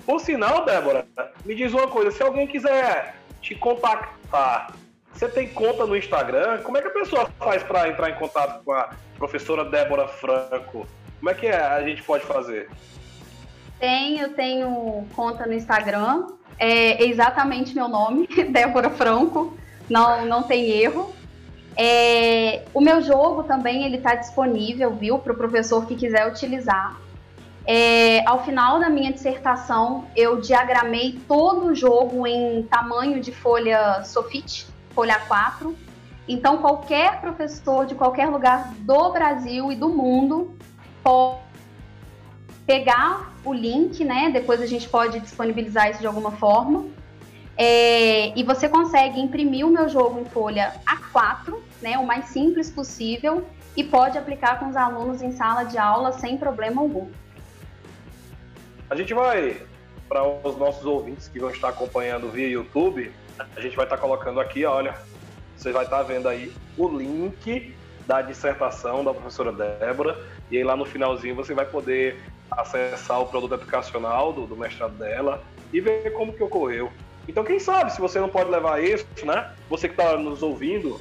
Por 0.05 0.21
sinal, 0.21 0.65
Débora, 0.65 1.07
me 1.45 1.55
diz 1.55 1.73
uma 1.73 1.89
coisa: 1.89 2.11
se 2.11 2.23
alguém 2.23 2.47
quiser 2.47 3.17
te 3.41 3.55
contactar, 3.55 4.75
você 5.13 5.29
tem 5.29 5.49
conta 5.49 5.87
no 5.87 5.97
Instagram? 5.97 6.63
Como 6.63 6.77
é 6.77 6.83
que 6.83 6.89
a 6.89 6.93
pessoa 6.93 7.31
faz 7.39 7.63
para 7.63 7.89
entrar 7.89 8.11
em 8.11 8.15
contato 8.15 8.65
com 8.65 8.73
a 8.73 8.91
professora 9.17 9.65
Débora 9.65 10.09
Franco? 10.09 10.87
Como 11.19 11.31
é 11.31 11.35
que 11.35 11.47
é, 11.47 11.57
a 11.57 11.83
gente 11.83 12.03
pode 12.03 12.25
fazer? 12.25 12.69
Tenho, 13.79 14.29
tenho 14.31 15.07
conta 15.15 15.47
no 15.47 15.55
Instagram. 15.55 16.27
É 16.59 17.05
exatamente 17.05 17.75
meu 17.75 17.89
nome, 17.89 18.27
Débora 18.51 18.91
Franco. 18.91 19.57
Não, 19.89 20.27
não 20.27 20.43
tem 20.43 20.71
erro. 20.71 21.15
É, 21.77 22.63
o 22.73 22.81
meu 22.81 23.03
jogo 23.03 23.43
também 23.43 23.85
ele 23.85 23.97
está 23.97 24.15
disponível, 24.15 24.91
viu, 24.95 25.19
para 25.19 25.33
o 25.33 25.37
professor 25.37 25.87
que 25.87 25.97
quiser 25.97 26.27
utilizar. 26.27 26.97
É, 27.67 28.23
ao 28.29 28.45
final 28.45 28.79
da 28.79 28.91
minha 28.91 29.13
dissertação, 29.13 30.05
eu 30.15 30.41
diagramei 30.41 31.19
todo 31.27 31.67
o 31.67 31.75
jogo 31.75 32.27
em 32.27 32.63
tamanho 32.65 33.21
de 33.21 33.33
folha 33.33 34.05
Sofit, 34.05 34.67
folha 34.91 35.19
4. 35.21 35.75
Então, 36.29 36.59
qualquer 36.59 37.21
professor 37.21 37.87
de 37.87 37.95
qualquer 37.95 38.29
lugar 38.29 38.73
do 38.79 39.13
Brasil 39.13 39.73
e 39.73 39.77
do 39.77 39.89
mundo 39.89 40.57
pode 41.03 41.39
pegar 42.67 43.33
o 43.45 43.53
link, 43.53 44.05
né? 44.05 44.31
Depois 44.31 44.61
a 44.61 44.67
gente 44.67 44.89
pode 44.89 45.21
disponibilizar 45.21 45.91
isso 45.91 46.01
de 46.01 46.07
alguma 46.07 46.33
forma. 46.33 46.87
É, 47.57 48.37
e 48.39 48.43
você 48.43 48.69
consegue 48.69 49.21
imprimir 49.21 49.67
o 49.67 49.71
meu 49.71 49.89
jogo 49.89 50.21
em 50.21 50.25
folha 50.25 50.75
A4, 50.87 51.55
né? 51.81 51.97
O 51.99 52.07
mais 52.07 52.27
simples 52.27 52.71
possível, 52.71 53.47
e 53.77 53.83
pode 53.85 54.19
aplicar 54.19 54.59
com 54.59 54.69
os 54.69 54.77
alunos 54.77 55.23
em 55.23 55.33
sala 55.33 55.65
de 55.65 55.79
aula 55.79 56.13
sem 56.13 56.37
problema 56.37 56.83
algum. 56.83 57.09
A 58.95 58.97
gente 58.97 59.13
vai, 59.13 59.61
para 60.09 60.23
os 60.25 60.57
nossos 60.57 60.87
ouvintes 60.87 61.27
que 61.27 61.41
vão 61.41 61.51
estar 61.51 61.71
acompanhando 61.71 62.31
via 62.31 62.47
YouTube, 62.47 63.11
a 63.57 63.61
gente 63.61 63.75
vai 63.75 63.87
estar 63.87 63.99
colocando 63.99 64.39
aqui, 64.39 64.65
olha, 64.65 64.95
você 65.57 65.73
vai 65.73 65.83
estar 65.83 66.01
vendo 66.05 66.29
aí 66.29 66.53
o 66.79 66.87
link 66.87 67.75
da 68.07 68.23
dissertação 68.23 69.03
da 69.03 69.13
professora 69.13 69.51
Débora, 69.51 70.17
e 70.49 70.59
aí 70.59 70.63
lá 70.63 70.77
no 70.77 70.85
finalzinho 70.85 71.35
você 71.35 71.53
vai 71.55 71.67
poder 71.67 72.21
acessar 72.53 73.21
o 73.21 73.27
produto 73.27 73.55
educacional 73.55 74.33
do, 74.33 74.47
do 74.47 74.57
mestrado 74.57 74.97
dela 74.97 75.43
e 75.73 75.81
ver 75.81 76.13
como 76.13 76.33
que 76.33 76.45
ocorreu. 76.45 76.93
Então, 77.27 77.43
quem 77.43 77.59
sabe, 77.59 77.93
se 77.93 78.01
você 78.01 78.21
não 78.21 78.29
pode 78.29 78.49
levar 78.49 78.81
isso, 78.81 79.05
né? 79.25 79.53
Você 79.69 79.89
que 79.89 80.01
está 80.01 80.17
nos 80.17 80.41
ouvindo 80.41 81.01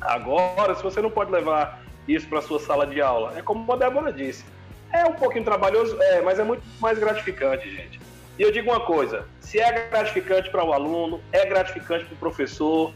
agora, 0.00 0.74
se 0.74 0.82
você 0.82 1.00
não 1.00 1.08
pode 1.08 1.30
levar 1.30 1.84
isso 2.08 2.26
para 2.26 2.42
sua 2.42 2.58
sala 2.58 2.84
de 2.84 3.00
aula, 3.00 3.38
é 3.38 3.42
como 3.42 3.72
a 3.72 3.76
Débora 3.76 4.12
disse, 4.12 4.44
é 4.92 5.04
um 5.06 5.14
pouquinho 5.14 5.44
trabalhoso, 5.44 6.00
é, 6.00 6.20
mas 6.20 6.38
é 6.38 6.44
muito 6.44 6.62
mais 6.80 6.98
gratificante, 6.98 7.68
gente. 7.70 8.00
E 8.38 8.42
eu 8.42 8.52
digo 8.52 8.70
uma 8.70 8.80
coisa: 8.80 9.26
se 9.40 9.58
é 9.58 9.88
gratificante 9.88 10.50
para 10.50 10.64
o 10.64 10.72
aluno, 10.72 11.20
é 11.32 11.46
gratificante 11.46 12.04
para 12.04 12.14
o 12.14 12.18
professor, 12.18 12.92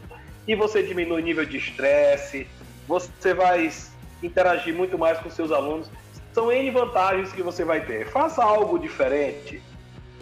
e 0.47 0.55
você 0.55 0.83
diminui 0.83 1.21
o 1.21 1.23
nível 1.23 1.45
de 1.45 1.57
estresse, 1.57 2.47
você 2.87 3.33
vai 3.33 3.69
interagir 4.23 4.73
muito 4.73 4.97
mais 4.97 5.19
com 5.19 5.29
seus 5.29 5.51
alunos. 5.51 5.89
São 6.33 6.51
N 6.51 6.69
vantagens 6.69 7.33
que 7.33 7.41
você 7.41 7.63
vai 7.63 7.81
ter. 7.81 8.07
Faça 8.07 8.43
algo 8.43 8.77
diferente. 8.77 9.61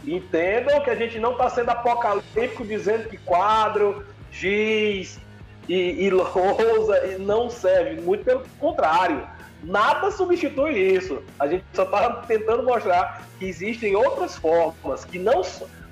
Entendam 0.06 0.80
que 0.82 0.90
a 0.90 0.96
gente 0.96 1.20
não 1.20 1.34
está 1.34 1.50
sendo 1.50 1.70
apocalíptico 1.70 2.66
dizendo 2.66 3.10
que 3.10 3.18
quadro, 3.18 4.06
giz 4.32 5.20
e, 5.68 6.06
e 6.06 6.10
lousa 6.10 7.18
não 7.20 7.50
serve. 7.50 8.02
Muito 8.02 8.24
pelo 8.24 8.46
contrário 8.60 9.35
Nada 9.66 10.12
substitui 10.12 10.78
isso. 10.78 11.24
A 11.40 11.48
gente 11.48 11.66
só 11.74 11.84
está 11.84 12.22
tentando 12.28 12.64
mostrar 12.64 13.26
que 13.40 13.46
existem 13.46 13.96
outras 13.96 14.38
formas, 14.38 15.04
que 15.04 15.18
não 15.18 15.42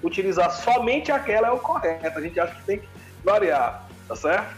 utilizar 0.04 0.52
somente 0.52 1.12
aquela 1.12 1.48
é 1.48 1.52
o 1.52 1.58
correto. 1.58 2.20
A 2.20 2.22
gente 2.22 2.40
acha 2.40 2.54
que 2.54 2.64
tem 2.64 2.80
que 2.80 2.88
variar, 3.24 3.88
tá 4.08 4.16
certo? 4.16 4.56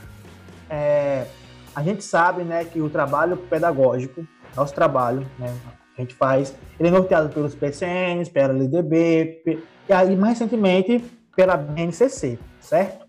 É, 0.69 1.27
a 1.73 1.81
gente 1.81 2.03
sabe 2.03 2.43
né, 2.43 2.65
que 2.65 2.81
o 2.81 2.89
trabalho 2.89 3.37
pedagógico, 3.37 4.27
nosso 4.55 4.73
trabalho, 4.73 5.25
né, 5.39 5.55
a 5.97 6.01
gente 6.01 6.13
faz, 6.13 6.53
ele 6.77 6.89
é 6.89 6.91
norteado 6.91 7.29
pelos 7.29 7.55
PCNs, 7.55 8.29
pela 8.29 8.53
LDB, 8.53 9.63
e 9.87 9.93
aí 9.93 10.15
mais 10.15 10.39
recentemente 10.39 11.03
pela 11.35 11.55
BNCC, 11.55 12.37
certo? 12.59 13.05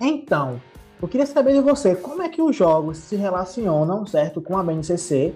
Então, 0.00 0.60
eu 1.00 1.08
queria 1.08 1.26
saber 1.26 1.52
de 1.52 1.60
você, 1.60 1.94
como 1.94 2.22
é 2.22 2.28
que 2.28 2.40
os 2.40 2.56
jogos 2.56 2.98
se 2.98 3.16
relacionam, 3.16 4.06
certo, 4.06 4.40
com 4.40 4.56
a 4.56 4.62
BNCC? 4.62 5.34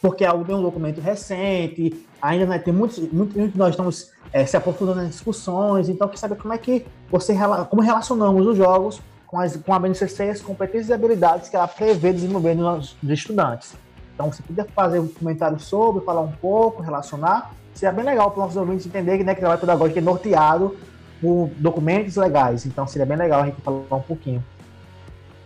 Porque 0.00 0.24
é 0.24 0.26
algo 0.26 0.44
de 0.44 0.52
um 0.52 0.62
documento 0.62 1.00
recente, 1.00 2.06
ainda 2.20 2.46
né, 2.46 2.58
tem 2.58 2.72
muitos, 2.72 2.98
muitos 3.12 3.54
nós 3.54 3.70
estamos 3.70 4.10
é, 4.32 4.44
se 4.44 4.56
aprofundando 4.56 5.02
nas 5.02 5.10
discussões, 5.10 5.88
então 5.88 6.06
eu 6.06 6.08
queria 6.10 6.20
saber 6.20 6.36
como 6.36 6.52
é 6.52 6.58
que 6.58 6.86
você 7.10 7.34
como 7.70 7.82
relacionamos 7.82 8.46
os 8.46 8.56
jogos 8.56 9.00
com, 9.26 9.38
as, 9.38 9.56
com 9.56 9.74
a 9.74 9.78
BNCC, 9.78 10.30
as 10.30 10.40
competências 10.40 10.88
e 10.88 10.92
habilidades 10.92 11.48
que 11.48 11.56
ela 11.56 11.68
prevê 11.68 12.12
desenvolver 12.12 12.54
nos, 12.54 12.96
nos 13.02 13.12
estudantes. 13.12 13.74
Então, 14.14 14.30
você 14.30 14.42
podia 14.42 14.64
fazer 14.64 15.00
um 15.00 15.08
comentário 15.08 15.58
sobre, 15.58 16.04
falar 16.04 16.20
um 16.20 16.30
pouco, 16.30 16.82
relacionar. 16.82 17.52
Seria 17.74 17.92
bem 17.92 18.04
legal 18.04 18.30
para 18.30 18.38
os 18.38 18.44
nossos 18.44 18.56
ouvintes 18.56 18.86
entenderem 18.86 19.24
né, 19.24 19.34
que 19.34 19.40
trabalho 19.40 19.60
pedagógico 19.60 19.98
é 19.98 20.02
norteado 20.02 20.76
por 21.20 21.50
documentos 21.56 22.14
legais. 22.14 22.64
Então, 22.64 22.86
seria 22.86 23.04
bem 23.04 23.16
legal 23.16 23.42
a 23.42 23.46
gente 23.46 23.60
falar 23.60 23.78
um 23.90 24.02
pouquinho. 24.02 24.42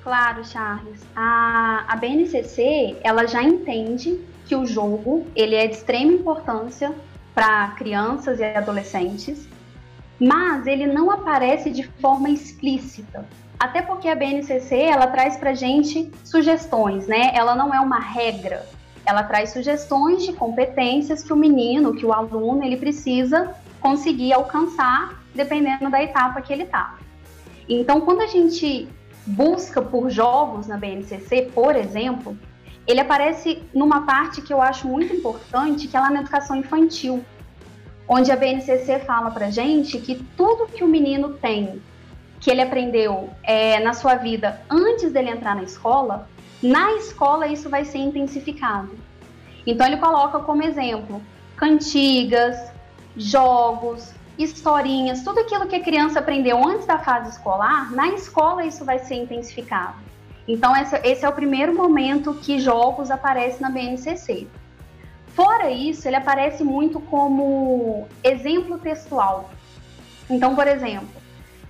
Claro, 0.08 0.42
Charles. 0.42 1.04
A, 1.14 1.84
a 1.86 1.94
BNCC, 1.96 2.96
ela 3.02 3.26
já 3.26 3.42
entende 3.42 4.18
que 4.46 4.56
o 4.56 4.64
jogo, 4.64 5.26
ele 5.36 5.54
é 5.54 5.66
de 5.66 5.74
extrema 5.74 6.10
importância 6.10 6.94
para 7.34 7.68
crianças 7.72 8.40
e 8.40 8.44
adolescentes, 8.44 9.46
mas 10.18 10.66
ele 10.66 10.86
não 10.86 11.10
aparece 11.10 11.68
de 11.68 11.82
forma 12.00 12.30
explícita. 12.30 13.26
Até 13.60 13.82
porque 13.82 14.08
a 14.08 14.14
BNCC 14.14 14.76
ela 14.76 15.08
traz 15.08 15.36
para 15.36 15.52
gente 15.52 16.10
sugestões, 16.24 17.06
né? 17.06 17.30
Ela 17.34 17.54
não 17.54 17.74
é 17.74 17.78
uma 17.78 18.00
regra. 18.00 18.66
Ela 19.04 19.22
traz 19.24 19.50
sugestões 19.50 20.24
de 20.24 20.32
competências 20.32 21.22
que 21.22 21.34
o 21.34 21.36
menino, 21.36 21.94
que 21.94 22.06
o 22.06 22.14
aluno, 22.14 22.64
ele 22.64 22.78
precisa 22.78 23.54
conseguir 23.78 24.32
alcançar, 24.32 25.22
dependendo 25.34 25.90
da 25.90 26.02
etapa 26.02 26.40
que 26.40 26.50
ele 26.50 26.62
está. 26.62 26.96
Então, 27.68 28.00
quando 28.00 28.22
a 28.22 28.26
gente 28.26 28.88
busca 29.28 29.82
por 29.82 30.10
jogos 30.10 30.66
na 30.66 30.78
BNCC, 30.78 31.50
por 31.54 31.76
exemplo, 31.76 32.36
ele 32.86 33.00
aparece 33.00 33.62
numa 33.74 34.06
parte 34.06 34.40
que 34.40 34.52
eu 34.52 34.62
acho 34.62 34.88
muito 34.88 35.14
importante, 35.14 35.86
que 35.86 35.96
é 35.96 36.00
lá 36.00 36.10
na 36.10 36.20
educação 36.22 36.56
infantil, 36.56 37.22
onde 38.08 38.32
a 38.32 38.36
BNCC 38.36 39.00
fala 39.00 39.30
para 39.30 39.50
gente 39.50 39.98
que 39.98 40.14
tudo 40.34 40.66
que 40.66 40.82
o 40.82 40.88
menino 40.88 41.34
tem, 41.34 41.82
que 42.40 42.50
ele 42.50 42.62
aprendeu 42.62 43.28
é, 43.42 43.78
na 43.80 43.92
sua 43.92 44.14
vida 44.14 44.62
antes 44.70 45.12
dele 45.12 45.28
entrar 45.28 45.54
na 45.54 45.62
escola, 45.62 46.26
na 46.62 46.94
escola 46.94 47.46
isso 47.46 47.68
vai 47.68 47.84
ser 47.84 47.98
intensificado. 47.98 48.90
Então 49.66 49.86
ele 49.86 49.98
coloca 49.98 50.38
como 50.38 50.62
exemplo 50.62 51.20
cantigas, 51.54 52.72
jogos, 53.14 54.14
historinhas, 54.38 55.22
tudo 55.22 55.40
aquilo 55.40 55.66
que 55.66 55.76
a 55.76 55.82
criança 55.82 56.20
aprendeu 56.20 56.66
antes 56.66 56.86
da 56.86 56.98
fase 56.98 57.30
escolar, 57.30 57.92
na 57.92 58.08
escola 58.08 58.64
isso 58.64 58.84
vai 58.84 59.00
ser 59.00 59.16
intensificado. 59.16 59.94
Então, 60.46 60.72
esse, 60.76 61.24
é 61.24 61.28
o 61.28 61.32
primeiro 61.32 61.74
momento 61.74 62.32
que 62.34 62.58
jogos 62.58 63.10
aparecem 63.10 63.60
na 63.60 63.68
BNCC. 63.68 64.46
Fora 65.34 65.70
isso, 65.70 66.08
ele 66.08 66.16
aparece 66.16 66.64
muito 66.64 66.98
como 67.00 68.08
exemplo 68.24 68.78
textual. 68.78 69.50
Então, 70.30 70.54
por 70.54 70.66
exemplo, 70.66 71.08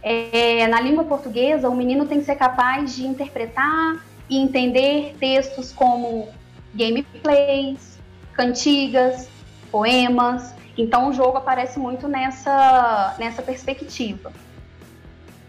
é, 0.03 0.67
na 0.69 0.81
língua 0.81 1.05
portuguesa, 1.05 1.69
o 1.69 1.75
menino 1.75 2.07
tem 2.07 2.21
que 2.21 2.25
ser 2.25 2.37
capaz 2.37 2.95
de 2.95 3.05
interpretar 3.07 4.05
e 4.31 4.39
entender 4.39 5.17
textos 5.19 5.73
como 5.73 6.29
gameplays, 6.75 7.99
cantigas, 8.33 9.29
poemas, 9.71 10.55
então 10.79 11.09
o 11.09 11.13
jogo 11.13 11.37
aparece 11.37 11.79
muito 11.79 12.07
nessa, 12.07 13.17
nessa 13.19 13.43
perspectiva. 13.43 14.33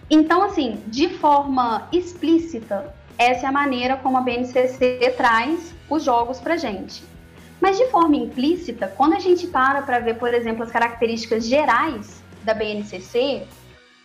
Então, 0.10 0.42
assim, 0.42 0.82
de 0.88 1.08
forma 1.08 1.88
explícita, 1.92 2.94
essa 3.16 3.46
é 3.46 3.50
a 3.50 3.52
maneira 3.52 3.96
como 3.98 4.18
a 4.18 4.22
BNCC 4.22 5.14
traz 5.16 5.76
os 5.88 6.04
jogos 6.04 6.40
para 6.40 6.58
gente. 6.58 7.04
Mas 7.62 7.78
de 7.78 7.86
forma 7.88 8.16
implícita, 8.16 8.92
quando 8.98 9.14
a 9.14 9.20
gente 9.20 9.46
para 9.46 9.84
para 9.84 10.00
ver, 10.00 10.16
por 10.16 10.34
exemplo, 10.34 10.64
as 10.64 10.72
características 10.72 11.46
gerais 11.46 12.24
da 12.44 12.54
BNCC, 12.56 13.46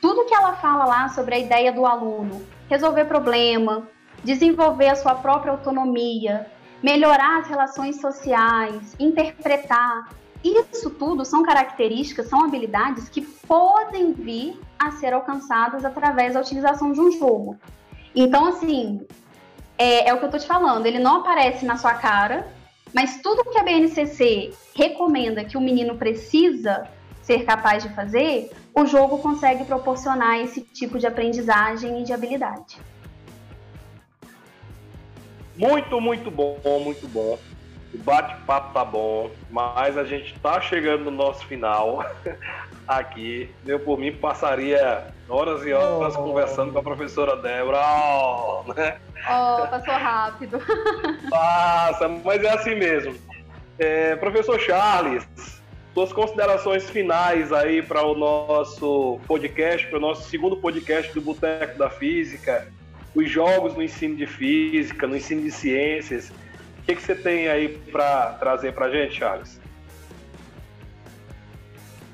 tudo 0.00 0.26
que 0.26 0.34
ela 0.34 0.54
fala 0.54 0.84
lá 0.84 1.08
sobre 1.08 1.37
a 1.37 1.38
ideia 1.38 1.72
do 1.72 1.87
aluno 1.87 2.44
resolver 2.68 3.04
problema, 3.04 3.88
desenvolver 4.22 4.88
a 4.88 4.96
sua 4.96 5.14
própria 5.14 5.52
autonomia, 5.52 6.46
melhorar 6.82 7.40
as 7.40 7.48
relações 7.48 8.00
sociais, 8.00 8.94
interpretar, 8.98 10.10
isso 10.44 10.90
tudo 10.90 11.24
são 11.24 11.42
características, 11.42 12.28
são 12.28 12.44
habilidades 12.44 13.09
que 13.09 13.22
podem 13.22 14.12
vir 14.12 14.61
a 14.78 14.90
ser 14.92 15.14
alcançadas 15.14 15.85
através 15.85 16.35
da 16.35 16.40
utilização 16.40 16.92
de 16.92 17.00
um 17.00 17.11
jogo. 17.11 17.57
Então, 18.14 18.46
assim, 18.46 19.07
é, 19.78 20.09
é 20.09 20.14
o 20.14 20.18
que 20.18 20.24
eu 20.24 20.28
estou 20.28 20.40
te 20.40 20.46
falando, 20.46 20.85
ele 20.87 20.98
não 20.98 21.16
aparece 21.16 21.64
na 21.64 21.76
sua 21.76 21.94
cara, 21.94 22.46
mas 22.92 23.20
tudo 23.22 23.50
que 23.50 23.59
a 23.59 23.62
BNCC 23.62 24.52
recomenda 24.76 25.44
que 25.44 25.57
o 25.57 25.61
menino 25.61 25.96
precisa 25.96 26.88
ser 27.22 27.44
capaz 27.44 27.83
de 27.83 27.88
fazer, 27.94 28.52
o 28.74 28.85
jogo 28.85 29.18
consegue 29.18 29.64
proporcionar 29.64 30.40
esse 30.40 30.61
tipo 30.61 30.98
de 30.98 31.07
aprendizagem 31.07 32.02
e 32.02 32.04
de 32.04 32.12
habilidade. 32.12 32.76
Muito, 35.57 36.00
muito 36.00 36.30
bom, 36.30 36.59
muito 36.83 37.09
bom. 37.09 37.38
O 37.94 37.98
bate-papo 37.98 38.74
tá 38.74 38.85
bom, 38.85 39.30
mas 39.50 39.96
a 39.96 40.04
gente 40.04 40.37
tá 40.40 40.61
chegando 40.61 41.04
no 41.04 41.11
nosso 41.12 41.46
final 41.46 42.04
aqui. 42.88 43.48
Eu, 43.64 43.78
por 43.78 43.98
mim, 43.98 44.12
passaria 44.12 45.07
horas 45.28 45.64
e 45.64 45.72
horas 45.72 46.16
oh. 46.16 46.22
conversando 46.22 46.72
com 46.72 46.80
a 46.80 46.83
professora 46.83 47.37
Débora. 47.37 47.78
Oh, 47.78 48.72
né? 48.72 48.96
oh 49.20 49.66
passou 49.68 49.94
rápido. 49.94 50.61
Passa, 51.30 52.09
mas 52.09 52.42
é 52.42 52.50
assim 52.50 52.74
mesmo. 52.74 53.14
É, 53.78 54.16
professor 54.16 54.59
Charles, 54.59 55.26
suas 55.94 56.12
considerações 56.12 56.90
finais 56.90 57.52
aí 57.52 57.80
para 57.80 58.04
o 58.04 58.16
nosso 58.16 59.20
podcast, 59.26 59.87
para 59.87 59.98
o 59.98 60.00
nosso 60.00 60.28
segundo 60.28 60.57
podcast 60.57 61.12
do 61.12 61.20
Boteco 61.20 61.78
da 61.78 61.88
Física, 61.88 62.66
os 63.14 63.30
jogos 63.30 63.74
no 63.74 63.83
ensino 63.83 64.16
de 64.16 64.26
física, 64.26 65.07
no 65.07 65.16
ensino 65.16 65.42
de 65.42 65.52
ciências 65.52 66.33
o 66.85 66.87
que, 66.87 66.97
que 66.97 67.03
você 67.03 67.14
tem 67.14 67.49
aí 67.49 67.68
para 67.90 68.33
trazer 68.33 68.75
para 68.75 68.87
a 68.87 68.90
gente, 68.90 69.14
Charles? 69.14 69.59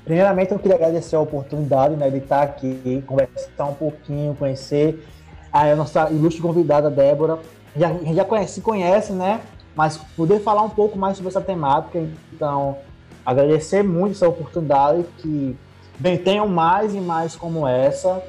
Primeiramente, 0.05 0.53
eu 0.53 0.59
queria 0.59 0.77
agradecer 0.77 1.17
a 1.17 1.19
oportunidade 1.19 1.97
né, 1.97 2.09
de 2.09 2.19
estar 2.19 2.41
aqui, 2.41 3.03
conversar 3.05 3.65
um 3.65 3.73
pouquinho, 3.73 4.33
conhecer 4.33 5.05
a 5.51 5.75
nossa 5.75 6.09
ilustre 6.09 6.41
convidada 6.41 6.89
Débora. 6.89 7.39
Já, 7.75 7.93
já 8.13 8.23
conhece, 8.23 8.53
se 8.53 8.61
conhece, 8.61 9.11
né? 9.11 9.41
Mas 9.75 9.97
poder 9.97 10.39
falar 10.39 10.61
um 10.61 10.69
pouco 10.69 10.97
mais 10.97 11.17
sobre 11.17 11.27
essa 11.29 11.41
temática. 11.41 11.99
Então, 12.31 12.77
agradecer 13.25 13.83
muito 13.83 14.13
essa 14.13 14.29
oportunidade, 14.29 15.03
que 15.17 15.53
bem, 15.99 16.17
tenham 16.17 16.47
mais 16.47 16.95
e 16.95 17.01
mais 17.01 17.35
como 17.35 17.67
essa. 17.67 18.23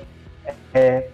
É, 0.75 1.09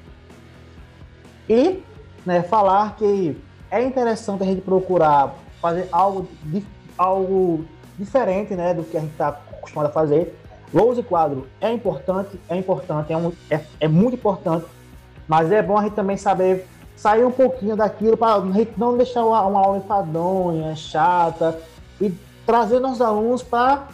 e 1.47 1.83
né, 2.25 2.43
falar 2.43 2.97
que 2.97 3.37
é 3.71 3.83
interessante 3.83 4.43
a 4.43 4.47
gente 4.47 4.63
procurar 4.63 5.35
fazer 5.61 5.89
algo, 5.91 6.29
algo 6.97 7.65
diferente 7.99 8.55
né, 8.55 8.73
do 8.73 8.83
que 8.85 8.97
a 8.97 9.01
gente 9.01 9.13
está 9.13 9.29
acostumado 9.29 9.87
a 9.87 9.93
fazer. 9.93 10.39
Lousa 10.73 11.01
e 11.01 11.03
quadro 11.03 11.47
é 11.61 11.73
importante, 11.73 12.39
é 12.49 12.57
importante, 12.57 13.13
é, 13.13 13.17
um, 13.17 13.33
é, 13.51 13.61
é, 13.81 13.89
muito 13.89 14.15
importante, 14.15 14.67
mas 15.27 15.51
é 15.51 15.63
bom 15.63 15.79
a 15.79 15.83
gente 15.83 15.95
também 15.95 16.17
saber 16.17 16.67
sair 16.95 17.25
um 17.25 17.31
pouquinho 17.31 17.75
daquilo 17.75 18.17
para 18.17 18.43
não 18.77 18.97
deixar 18.97 19.25
uma, 19.25 19.41
uma 19.43 19.61
aula 19.61 19.79
enfadonha, 19.79 20.77
chata, 20.77 21.59
e 22.01 22.13
trazer 22.45 22.81
nossos 22.81 23.01
alunos 23.01 23.43
para 23.43 23.87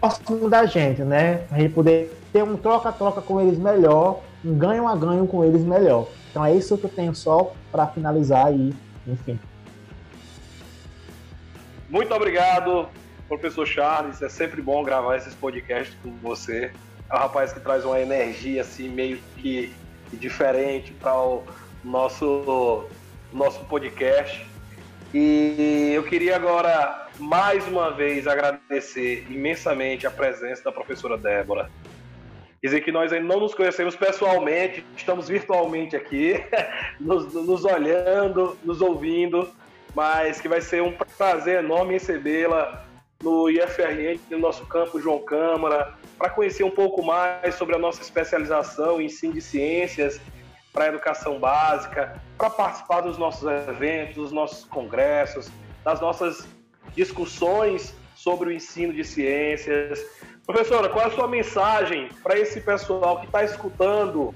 próximo 0.00 0.48
da 0.48 0.64
gente, 0.64 1.02
né? 1.02 1.44
A 1.50 1.58
gente 1.58 1.74
poder 1.74 2.16
ter 2.32 2.42
um 2.42 2.56
troca-troca 2.56 3.20
com 3.20 3.40
eles 3.40 3.58
melhor, 3.58 4.20
um 4.44 4.54
ganho 4.54 4.86
a 4.86 4.96
ganho 4.96 5.26
com 5.26 5.44
eles 5.44 5.62
melhor. 5.62 6.06
Então 6.30 6.44
é 6.44 6.54
isso 6.54 6.78
que 6.78 6.84
eu 6.84 6.90
tenho 6.90 7.14
só 7.14 7.52
para 7.72 7.86
finalizar 7.88 8.46
aí, 8.46 8.72
enfim. 9.06 9.38
Muito 11.88 12.14
obrigado, 12.14 12.88
professor 13.28 13.66
Charles. 13.66 14.22
É 14.22 14.28
sempre 14.28 14.62
bom 14.62 14.82
gravar 14.84 15.16
esses 15.16 15.34
podcasts 15.34 15.96
com 16.02 16.10
você. 16.22 16.72
É 17.10 17.14
um 17.14 17.18
rapaz 17.18 17.52
que 17.52 17.58
traz 17.58 17.84
uma 17.84 17.98
energia 17.98 18.60
assim 18.60 18.88
meio 18.88 19.18
que 19.36 19.74
diferente 20.12 20.92
para 20.92 21.16
o 21.16 21.42
nosso 21.84 22.86
nosso 23.32 23.64
podcast. 23.64 24.46
E 25.12 25.90
eu 25.92 26.04
queria 26.04 26.36
agora 26.36 27.08
mais 27.18 27.66
uma 27.66 27.90
vez 27.90 28.28
agradecer 28.28 29.26
imensamente 29.28 30.06
a 30.06 30.10
presença 30.10 30.62
da 30.62 30.72
professora 30.72 31.18
Débora 31.18 31.68
dizer 32.62 32.82
que 32.82 32.92
nós 32.92 33.12
ainda 33.12 33.26
não 33.26 33.40
nos 33.40 33.54
conhecemos 33.54 33.96
pessoalmente, 33.96 34.84
estamos 34.96 35.28
virtualmente 35.28 35.96
aqui, 35.96 36.34
nos, 37.00 37.32
nos, 37.32 37.64
olhando, 37.64 38.56
nos 38.62 38.82
ouvindo, 38.82 39.48
mas 39.94 40.40
que 40.40 40.48
vai 40.48 40.60
ser 40.60 40.82
um 40.82 40.92
prazer 40.92 41.64
enorme 41.64 41.94
recebê-la 41.94 42.84
no 43.22 43.48
IFRN, 43.50 44.18
no 44.30 44.38
nosso 44.38 44.66
campo 44.66 45.00
João 45.00 45.20
Câmara, 45.20 45.94
para 46.18 46.30
conhecer 46.30 46.64
um 46.64 46.70
pouco 46.70 47.02
mais 47.02 47.54
sobre 47.54 47.74
a 47.74 47.78
nossa 47.78 48.02
especialização 48.02 49.00
em 49.00 49.06
ensino 49.06 49.32
de 49.32 49.40
ciências 49.40 50.20
para 50.72 50.84
a 50.84 50.88
educação 50.88 51.38
básica, 51.38 52.20
para 52.38 52.50
participar 52.50 53.00
dos 53.00 53.18
nossos 53.18 53.42
eventos, 53.68 54.14
dos 54.16 54.32
nossos 54.32 54.64
congressos, 54.66 55.50
das 55.84 56.00
nossas 56.00 56.46
discussões 56.94 57.94
sobre 58.22 58.50
o 58.50 58.52
ensino 58.52 58.92
de 58.92 59.04
ciências, 59.04 59.98
Professora, 60.50 60.88
qual 60.88 61.04
é 61.04 61.08
a 61.08 61.12
sua 61.12 61.28
mensagem 61.28 62.08
para 62.24 62.36
esse 62.36 62.60
pessoal 62.60 63.20
que 63.20 63.26
está 63.26 63.44
escutando 63.44 64.34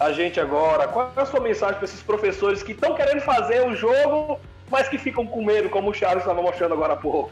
a 0.00 0.10
gente 0.10 0.40
agora? 0.40 0.88
Qual 0.88 1.12
é 1.14 1.20
a 1.20 1.26
sua 1.26 1.40
mensagem 1.40 1.74
para 1.74 1.84
esses 1.84 2.02
professores 2.02 2.62
que 2.62 2.72
estão 2.72 2.94
querendo 2.94 3.20
fazer 3.20 3.68
o 3.68 3.76
jogo, 3.76 4.40
mas 4.70 4.88
que 4.88 4.96
ficam 4.96 5.26
com 5.26 5.44
medo, 5.44 5.68
como 5.68 5.90
o 5.90 5.94
Charles 5.94 6.22
estava 6.22 6.40
mostrando 6.40 6.72
agora 6.72 6.94
há 6.94 6.96
pouco? 6.96 7.30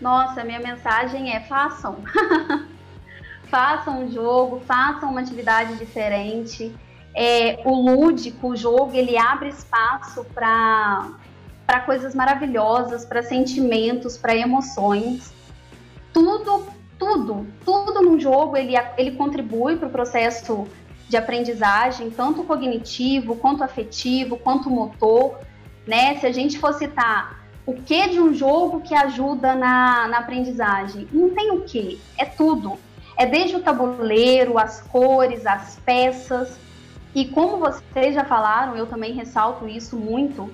Nossa, 0.00 0.42
minha 0.42 0.58
mensagem 0.58 1.32
é 1.32 1.40
façam. 1.42 1.98
façam 3.46 4.02
um 4.02 4.10
jogo, 4.10 4.58
façam 4.66 5.10
uma 5.10 5.20
atividade 5.20 5.76
diferente. 5.76 6.74
É, 7.14 7.60
o 7.64 7.72
lúdico, 7.72 8.48
o 8.48 8.56
jogo, 8.56 8.96
ele 8.96 9.16
abre 9.16 9.50
espaço 9.50 10.24
para 10.34 11.08
coisas 11.86 12.14
maravilhosas, 12.14 13.04
para 13.04 13.22
sentimentos, 13.22 14.16
para 14.16 14.36
emoções 14.36 15.32
tudo, 16.12 16.66
tudo, 16.98 17.46
tudo 17.64 18.02
num 18.02 18.20
jogo 18.20 18.56
ele, 18.56 18.74
ele 18.96 19.12
contribui 19.12 19.76
para 19.76 19.88
o 19.88 19.90
processo 19.90 20.64
de 20.64 20.84
de 21.08 21.16
aprendizagem, 21.16 22.10
tanto 22.10 22.42
cognitivo, 22.44 23.36
quanto 23.36 23.62
afetivo, 23.62 24.36
quanto 24.36 24.70
motor, 24.70 25.38
né? 25.86 26.16
Se 26.16 26.26
a 26.26 26.32
gente 26.32 26.58
for 26.58 26.72
citar 26.74 27.44
o 27.66 27.74
que 27.74 28.08
de 28.08 28.20
um 28.20 28.34
jogo 28.34 28.80
que 28.80 28.94
ajuda 28.94 29.54
na, 29.54 30.08
na 30.08 30.18
aprendizagem, 30.18 31.08
não 31.12 31.30
tem 31.30 31.50
o 31.50 31.62
que, 31.62 32.00
é 32.18 32.24
tudo. 32.24 32.78
É 33.16 33.26
desde 33.26 33.54
o 33.54 33.62
tabuleiro, 33.62 34.58
as 34.58 34.80
cores, 34.80 35.46
as 35.46 35.78
peças. 35.84 36.58
E 37.14 37.26
como 37.26 37.58
vocês 37.58 38.14
já 38.14 38.24
falaram, 38.24 38.76
eu 38.76 38.86
também 38.86 39.12
ressalto 39.12 39.68
isso 39.68 39.96
muito, 39.96 40.50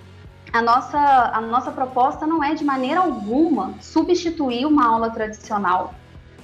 a 0.52 0.60
nossa, 0.60 0.98
a 0.98 1.40
nossa 1.40 1.70
proposta 1.70 2.26
não 2.26 2.42
é 2.42 2.54
de 2.54 2.64
maneira 2.64 3.00
alguma 3.00 3.74
substituir 3.80 4.66
uma 4.66 4.86
aula 4.86 5.10
tradicional, 5.10 5.94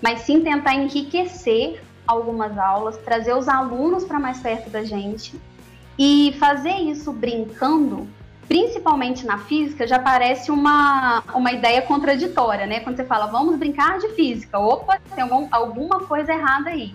mas 0.01 0.21
sim 0.21 0.43
tentar 0.43 0.75
enriquecer 0.75 1.83
algumas 2.07 2.57
aulas, 2.57 2.97
trazer 2.99 3.35
os 3.35 3.49
alunos 3.49 4.05
para 4.05 4.21
mais 4.21 4.39
perto 4.39 4.71
da 4.71 4.85
gente 4.85 5.35
e 5.99 6.37
fazer 6.39 6.75
isso 6.75 7.13
brincando, 7.13 8.07
principalmente 8.47 9.27
na 9.27 9.39
física, 9.39 9.89
já 9.89 9.99
parece 9.99 10.53
uma, 10.53 11.25
uma 11.35 11.51
ideia 11.51 11.83
contraditória, 11.83 12.67
né? 12.67 12.81
Quando 12.81 12.97
você 12.97 13.05
fala, 13.05 13.27
vamos 13.27 13.57
brincar 13.57 13.99
de 13.99 14.11
física, 14.11 14.59
opa, 14.59 15.01
tem 15.15 15.25
algum, 15.25 15.49
alguma 15.51 16.01
coisa 16.01 16.33
errada 16.33 16.71
aí. 16.71 16.95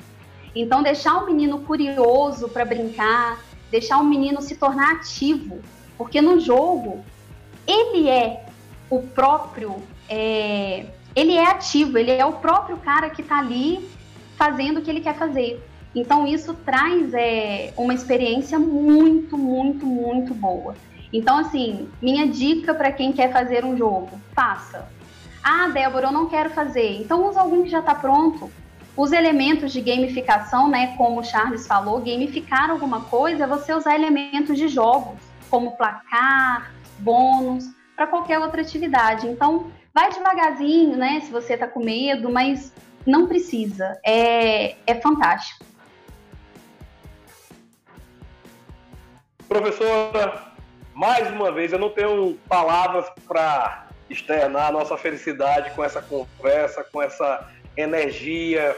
Então, 0.56 0.84
deixar 0.84 1.18
o 1.18 1.26
menino 1.26 1.60
curioso 1.60 2.48
para 2.48 2.64
brincar, 2.64 3.40
deixar 3.70 3.98
o 3.98 4.04
menino 4.04 4.42
se 4.42 4.56
tornar 4.56 4.94
ativo, 4.94 5.60
porque 6.02 6.20
no 6.20 6.40
jogo 6.40 7.06
ele 7.68 8.10
é 8.10 8.44
o 8.90 9.04
próprio, 9.04 9.76
é, 10.10 10.88
ele 11.16 11.36
é 11.36 11.46
ativo, 11.46 11.96
ele 11.96 12.10
é 12.10 12.26
o 12.26 12.34
próprio 12.34 12.76
cara 12.78 13.12
que 13.12 13.22
está 13.22 13.38
ali 13.38 13.88
fazendo 14.36 14.80
o 14.80 14.82
que 14.82 14.90
ele 14.90 15.02
quer 15.02 15.14
fazer. 15.14 15.64
Então 15.94 16.26
isso 16.26 16.56
traz 16.66 17.14
é, 17.14 17.72
uma 17.78 17.94
experiência 17.94 18.58
muito, 18.58 19.38
muito, 19.38 19.86
muito 19.86 20.34
boa. 20.34 20.74
Então 21.14 21.38
assim, 21.38 21.88
minha 22.02 22.28
dica 22.28 22.74
para 22.74 22.92
quem 22.92 23.14
quer 23.14 23.32
fazer 23.32 23.64
um 23.64 23.78
jogo, 23.78 24.10
faça. 24.34 24.90
Ah, 25.44 25.68
Débora, 25.68 26.08
eu 26.08 26.12
não 26.12 26.26
quero 26.26 26.50
fazer. 26.50 27.00
Então 27.00 27.30
usa 27.30 27.42
algum 27.42 27.62
que 27.62 27.70
já 27.70 27.80
está 27.80 27.94
pronto. 27.94 28.50
Os 28.98 29.12
elementos 29.12 29.72
de 29.72 29.82
gamificação, 29.82 30.68
né, 30.68 30.96
como 30.98 31.20
o 31.20 31.24
Charles 31.24 31.68
falou, 31.68 32.00
gamificar 32.00 32.72
alguma 32.72 33.02
coisa 33.02 33.44
é 33.44 33.48
você 33.48 33.72
usar 33.72 33.94
elementos 33.94 34.58
de 34.58 34.68
jogos, 34.68 35.31
como 35.52 35.76
placar, 35.76 36.72
bônus, 36.98 37.66
para 37.96 38.08
qualquer 38.08 38.40
outra 38.40 38.62
atividade. 38.62 39.28
Então, 39.28 39.70
vai 39.94 40.10
devagarzinho, 40.10 40.98
né, 40.98 41.20
se 41.20 41.32
você 41.32 41.54
está 41.54 41.68
com 41.68 41.84
medo, 41.84 42.32
mas 42.32 42.74
não 43.06 43.28
precisa. 43.28 44.00
É, 44.04 44.76
é 44.88 44.96
fantástico. 44.96 45.66
Professora, 49.48 50.54
mais 50.94 51.30
uma 51.30 51.52
vez, 51.52 51.74
eu 51.74 51.80
não 51.80 51.90
tenho 51.90 52.38
palavras 52.48 53.06
para 53.28 53.88
externar 54.10 54.70
a 54.70 54.72
nossa 54.72 54.96
felicidade 54.98 55.72
com 55.72 55.84
essa 55.84 56.02
conversa, 56.02 56.86
com 56.86 57.02
essa 57.02 57.52
energia, 57.76 58.76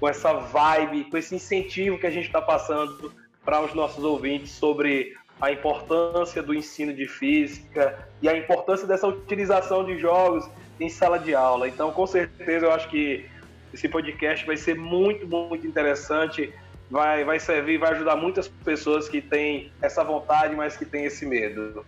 com 0.00 0.08
essa 0.08 0.32
vibe, 0.32 1.04
com 1.04 1.16
esse 1.16 1.34
incentivo 1.34 1.98
que 1.98 2.06
a 2.06 2.10
gente 2.10 2.26
está 2.26 2.40
passando 2.40 3.12
para 3.44 3.60
os 3.60 3.74
nossos 3.74 4.02
ouvintes 4.04 4.52
sobre 4.52 5.14
a 5.42 5.50
importância 5.50 6.40
do 6.40 6.54
ensino 6.54 6.94
de 6.94 7.04
física 7.04 7.98
e 8.22 8.28
a 8.28 8.38
importância 8.38 8.86
dessa 8.86 9.08
utilização 9.08 9.84
de 9.84 9.98
jogos 9.98 10.48
em 10.78 10.88
sala 10.88 11.18
de 11.18 11.34
aula. 11.34 11.66
Então, 11.66 11.90
com 11.90 12.06
certeza, 12.06 12.66
eu 12.66 12.70
acho 12.70 12.88
que 12.88 13.28
esse 13.74 13.88
podcast 13.88 14.46
vai 14.46 14.56
ser 14.56 14.76
muito, 14.76 15.26
muito 15.26 15.66
interessante. 15.66 16.54
Vai, 16.88 17.24
vai 17.24 17.40
servir, 17.40 17.76
vai 17.76 17.90
ajudar 17.90 18.14
muitas 18.14 18.46
pessoas 18.46 19.08
que 19.08 19.20
têm 19.20 19.72
essa 19.82 20.04
vontade, 20.04 20.54
mas 20.54 20.76
que 20.76 20.84
têm 20.84 21.06
esse 21.06 21.26
medo. 21.26 21.84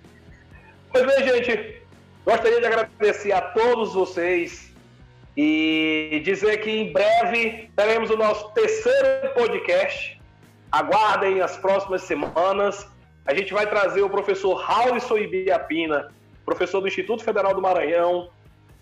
Pois 0.90 1.06
bem, 1.06 1.24
gente, 1.24 1.80
gostaria 2.26 2.58
de 2.58 2.66
agradecer 2.66 3.30
a 3.30 3.40
todos 3.40 3.94
vocês 3.94 4.74
e 5.36 6.20
dizer 6.24 6.56
que 6.56 6.70
em 6.70 6.92
breve 6.92 7.70
teremos 7.76 8.10
o 8.10 8.16
nosso 8.16 8.50
terceiro 8.50 9.32
podcast. 9.32 10.20
Aguardem 10.72 11.40
as 11.40 11.56
próximas 11.56 12.02
semanas. 12.02 12.92
A 13.26 13.34
gente 13.34 13.52
vai 13.52 13.66
trazer 13.66 14.02
o 14.02 14.10
professor 14.10 14.54
Raulison 14.54 15.16
Ibiapina, 15.16 16.12
professor 16.44 16.80
do 16.80 16.88
Instituto 16.88 17.24
Federal 17.24 17.54
do 17.54 17.62
Maranhão, 17.62 18.28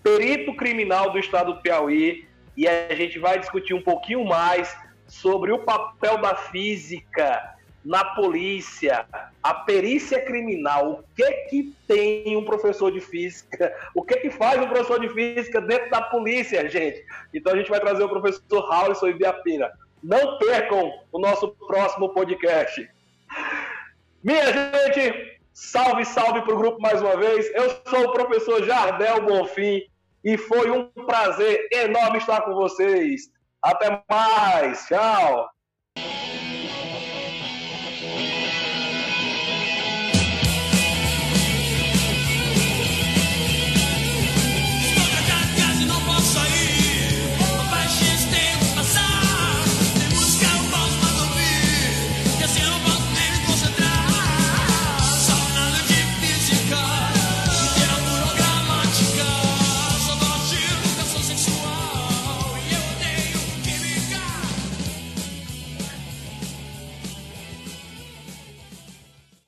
perito 0.03 0.55
criminal 0.57 1.11
do 1.11 1.19
estado 1.19 1.55
do 1.55 1.61
Piauí, 1.61 2.27
e 2.57 2.67
a 2.69 2.95
gente 2.95 3.19
vai 3.19 3.39
discutir 3.39 3.73
um 3.73 3.83
pouquinho 3.83 4.25
mais 4.25 4.77
sobre 5.07 5.53
o 5.53 5.61
papel 5.61 6.19
da 6.19 6.35
física 6.35 7.55
na 7.85 8.05
polícia, 8.05 9.05
a 9.43 9.55
perícia 9.55 10.21
criminal, 10.25 10.93
o 10.93 11.05
que 11.17 11.33
que 11.49 11.77
tem 11.87 12.37
um 12.37 12.45
professor 12.45 12.93
de 12.93 13.01
física, 13.01 13.75
o 13.95 14.03
que 14.03 14.17
que 14.17 14.31
faz 14.31 14.61
um 14.63 14.69
professor 14.69 15.01
de 15.01 15.09
física 15.09 15.61
dentro 15.61 15.91
da 15.91 16.01
polícia, 16.01 16.69
gente. 16.69 17.05
Então 17.35 17.53
a 17.53 17.57
gente 17.57 17.71
vai 17.71 17.81
trazer 17.81 18.05
o 18.05 18.09
professor 18.09 18.61
Raulson 18.69 19.09
Ibiapina. 19.09 19.71
Não 20.03 20.39
percam 20.39 20.93
o 21.11 21.19
nosso 21.19 21.49
próximo 21.49 22.11
podcast. 22.11 22.89
Minha 24.23 24.53
gente, 24.53 25.41
salve, 25.53 26.05
salve 26.05 26.43
para 26.43 26.55
o 26.55 26.59
grupo 26.59 26.81
mais 26.81 27.01
uma 27.03 27.17
vez. 27.17 27.51
Eu 27.55 27.71
sou 27.89 28.05
o 28.05 28.13
professor 28.13 28.65
Jardel 28.65 29.25
Bonfim 29.25 29.83
e 30.23 30.39
foi 30.39 30.71
um 30.71 30.89
prazer 31.07 31.69
enorme 31.73 32.19
estar 32.19 32.43
com 32.43 32.55
vocês. 32.55 33.23
Até 33.61 34.03
mais. 34.09 34.87
Tchau. 34.87 35.49